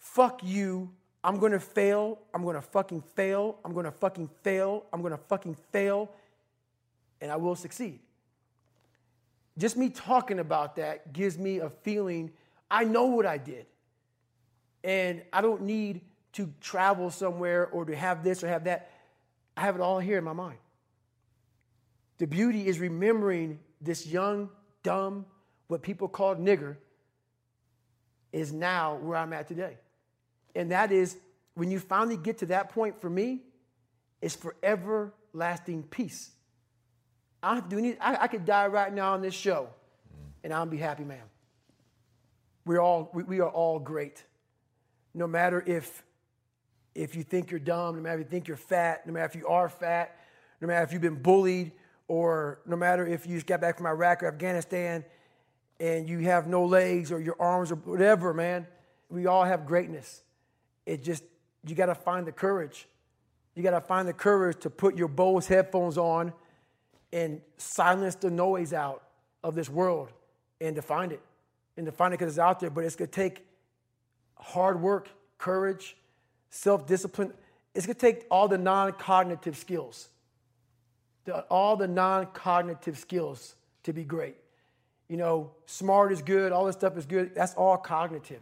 [0.00, 0.90] fuck you.
[1.22, 2.18] I'm gonna fail.
[2.34, 3.58] I'm gonna fucking fail.
[3.64, 4.86] I'm gonna fucking fail.
[4.92, 6.10] I'm gonna fucking fail.
[7.20, 8.00] And I will succeed.
[9.58, 12.32] Just me talking about that gives me a feeling
[12.70, 13.66] I know what I did.
[14.82, 16.00] And I don't need
[16.32, 18.90] to travel somewhere or to have this or have that.
[19.56, 20.58] I have it all here in my mind.
[22.18, 24.48] The beauty is remembering this young,
[24.82, 25.26] dumb,
[25.66, 26.76] what people call nigger,
[28.32, 29.76] is now where I'm at today.
[30.54, 31.16] And that is
[31.54, 33.42] when you finally get to that point for me,
[34.20, 36.30] it's forever lasting peace.
[37.42, 39.68] I don't have to do any, I, I could die right now on this show
[40.44, 41.22] and I'll be happy, man.
[42.64, 44.24] We're all, we, we are all great.
[45.14, 46.02] No matter if,
[46.94, 49.34] if you think you're dumb, no matter if you think you're fat, no matter if
[49.34, 50.16] you are fat,
[50.60, 51.72] no matter if you've been bullied,
[52.10, 55.04] or no matter if you just got back from Iraq or Afghanistan
[55.78, 58.66] and you have no legs or your arms or whatever, man.
[59.08, 60.22] We all have greatness.
[60.86, 61.24] It just,
[61.66, 62.86] you got to find the courage.
[63.54, 66.32] You got to find the courage to put your Bose headphones on
[67.12, 69.02] and silence the noise out
[69.42, 70.12] of this world
[70.60, 71.20] and to find it.
[71.76, 73.46] And to find it because it's out there, but it's going to take
[74.36, 75.08] hard work,
[75.38, 75.96] courage,
[76.50, 77.32] self discipline.
[77.74, 80.08] It's going to take all the non cognitive skills,
[81.48, 83.54] all the non cognitive skills
[83.84, 84.36] to be great.
[85.08, 87.34] You know, smart is good, all this stuff is good.
[87.34, 88.40] That's all cognitive.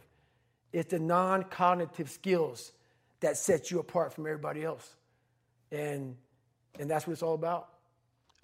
[0.72, 2.72] It's the non cognitive skills
[3.20, 4.96] that set you apart from everybody else.
[5.72, 6.16] And,
[6.78, 7.68] and that's what it's all about.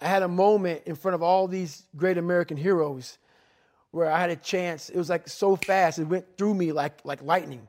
[0.01, 3.17] I had a moment in front of all these great American heroes
[3.91, 4.89] where I had a chance.
[4.89, 7.67] It was like so fast, it went through me like, like lightning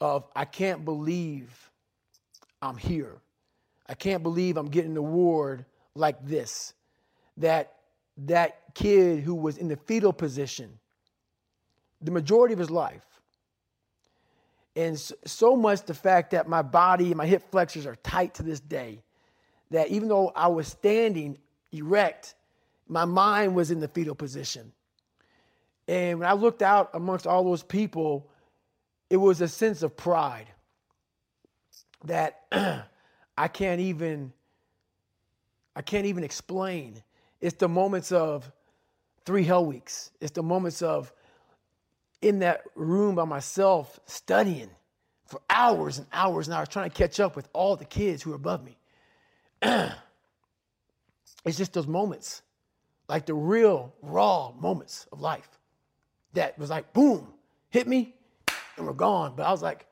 [0.00, 1.70] of I can't believe
[2.62, 3.16] I'm here.
[3.86, 6.72] I can't believe I'm getting an award like this.
[7.36, 7.74] That
[8.26, 10.78] that kid who was in the fetal position
[12.00, 13.04] the majority of his life.
[14.76, 18.42] And so much the fact that my body and my hip flexors are tight to
[18.42, 19.02] this day,
[19.70, 21.38] that even though I was standing
[21.72, 22.34] erect,
[22.86, 24.72] my mind was in the fetal position.
[25.88, 28.30] And when I looked out amongst all those people,
[29.10, 30.46] it was a sense of pride
[32.04, 32.42] that
[33.38, 34.32] I can't even
[35.74, 37.02] I can't even explain.
[37.40, 38.50] It's the moments of
[39.24, 40.10] three hell weeks.
[40.20, 41.12] It's the moments of
[42.20, 44.70] in that room by myself studying
[45.26, 48.32] for hours and hours and hours trying to catch up with all the kids who
[48.32, 48.78] are above me.
[49.62, 52.42] it's just those moments,
[53.08, 55.48] like the real raw moments of life
[56.32, 57.28] that was like, boom,
[57.70, 58.14] hit me,
[58.76, 59.34] and we're gone.
[59.36, 59.86] But I was like,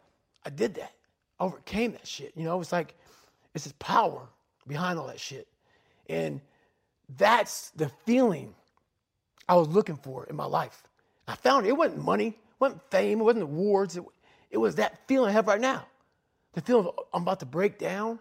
[0.44, 0.92] I did that.
[1.38, 2.32] I overcame that shit.
[2.36, 2.94] You know, it's like,
[3.54, 4.28] it's this power
[4.66, 5.48] behind all that shit.
[6.08, 6.40] And
[7.16, 8.54] that's the feeling
[9.48, 10.82] I was looking for in my life.
[11.26, 11.70] I found it.
[11.70, 13.96] It wasn't money, it wasn't fame, it wasn't awards.
[13.96, 14.04] It,
[14.50, 15.86] it was that feeling I have right now.
[16.54, 18.18] The feeling of I'm about to break down,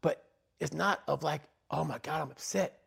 [0.00, 0.24] but
[0.58, 2.80] it's not of like, oh my God, I'm upset.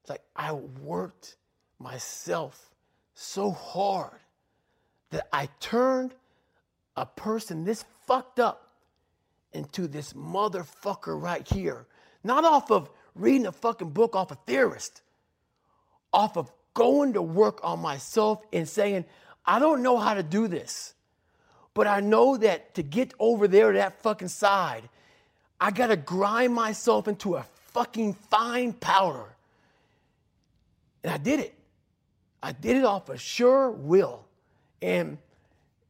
[0.00, 1.36] It's like I worked
[1.78, 2.70] myself
[3.14, 4.18] so hard
[5.10, 6.14] that I turned
[6.96, 8.72] a person this fucked up
[9.52, 11.86] into this motherfucker right here.
[12.22, 15.02] Not off of reading a fucking book off a theorist,
[16.12, 19.04] off of going to work on myself and saying,
[19.44, 20.94] I don't know how to do this,
[21.74, 24.88] but I know that to get over there to that fucking side,
[25.60, 29.24] I gotta grind myself into a fucking fine powder.
[31.02, 31.54] And I did it.
[32.40, 34.24] I did it off of sure will.
[34.80, 35.18] And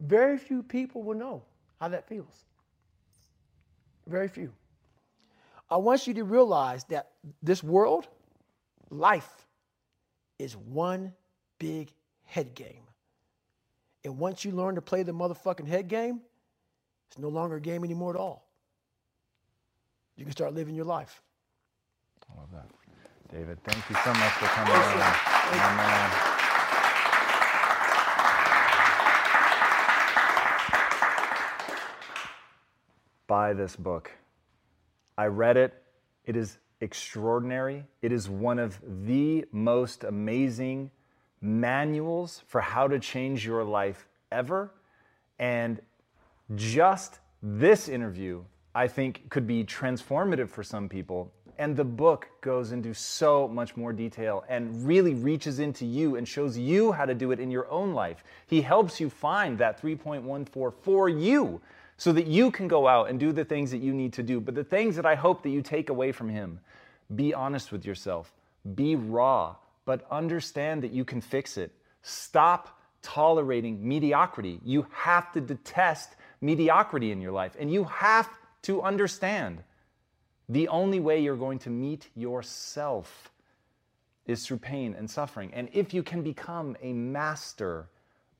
[0.00, 1.42] very few people will know
[1.78, 2.44] how that feels.
[4.06, 4.54] Very few.
[5.70, 7.10] I want you to realize that
[7.42, 8.08] this world,
[8.88, 9.44] life,
[10.38, 11.12] is one
[11.58, 11.92] big
[12.24, 12.82] head game.
[14.04, 16.20] And once you learn to play the motherfucking head game,
[17.08, 18.46] it's no longer a game anymore at all.
[20.16, 21.22] You can start living your life.
[22.30, 22.66] I love that.
[23.32, 24.98] David, thank you so much for coming on.
[25.52, 26.10] My man.
[33.26, 34.10] Buy this book.
[35.18, 35.74] I read it.
[36.24, 37.84] It is extraordinary.
[38.02, 40.90] It is one of the most amazing
[41.40, 44.72] manuals for how to change your life ever.
[45.38, 45.80] And
[46.54, 48.42] just this interview,
[48.74, 51.32] I think, could be transformative for some people.
[51.58, 56.26] And the book goes into so much more detail and really reaches into you and
[56.26, 58.22] shows you how to do it in your own life.
[58.46, 61.60] He helps you find that 3.14 for you
[61.96, 64.40] so that you can go out and do the things that you need to do.
[64.40, 66.60] But the things that I hope that you take away from him
[67.14, 68.32] be honest with yourself,
[68.74, 71.72] be raw, but understand that you can fix it.
[72.02, 74.60] Stop tolerating mediocrity.
[74.64, 78.28] You have to detest mediocrity in your life, and you have
[78.62, 79.62] to understand
[80.48, 83.30] the only way you're going to meet yourself
[84.26, 85.52] is through pain and suffering.
[85.54, 87.88] And if you can become a master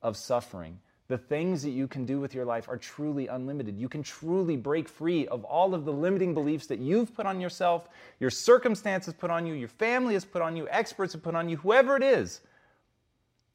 [0.03, 3.79] of suffering, the things that you can do with your life are truly unlimited.
[3.79, 7.41] You can truly break free of all of the limiting beliefs that you've put on
[7.41, 7.89] yourself,
[8.21, 11.49] your circumstances put on you, your family has put on you, experts have put on
[11.49, 12.43] you, whoever it is.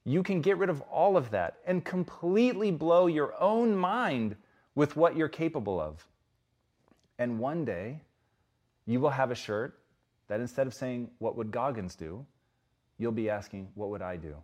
[0.04, 4.36] You can get rid of all of that and completely blow your own mind
[4.74, 6.06] with what you're capable of.
[7.20, 8.02] And one day,
[8.88, 9.80] you will have a shirt
[10.28, 12.26] that instead of saying, What would Goggins do?
[12.98, 14.36] you'll be asking, What would I do?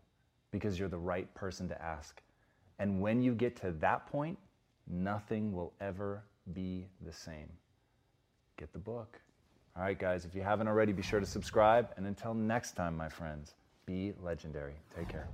[0.51, 2.21] Because you're the right person to ask.
[2.79, 4.37] And when you get to that point,
[4.87, 6.23] nothing will ever
[6.53, 7.49] be the same.
[8.57, 9.19] Get the book.
[9.75, 11.89] All right, guys, if you haven't already, be sure to subscribe.
[11.97, 13.53] And until next time, my friends,
[13.85, 14.75] be legendary.
[14.95, 15.27] Take care.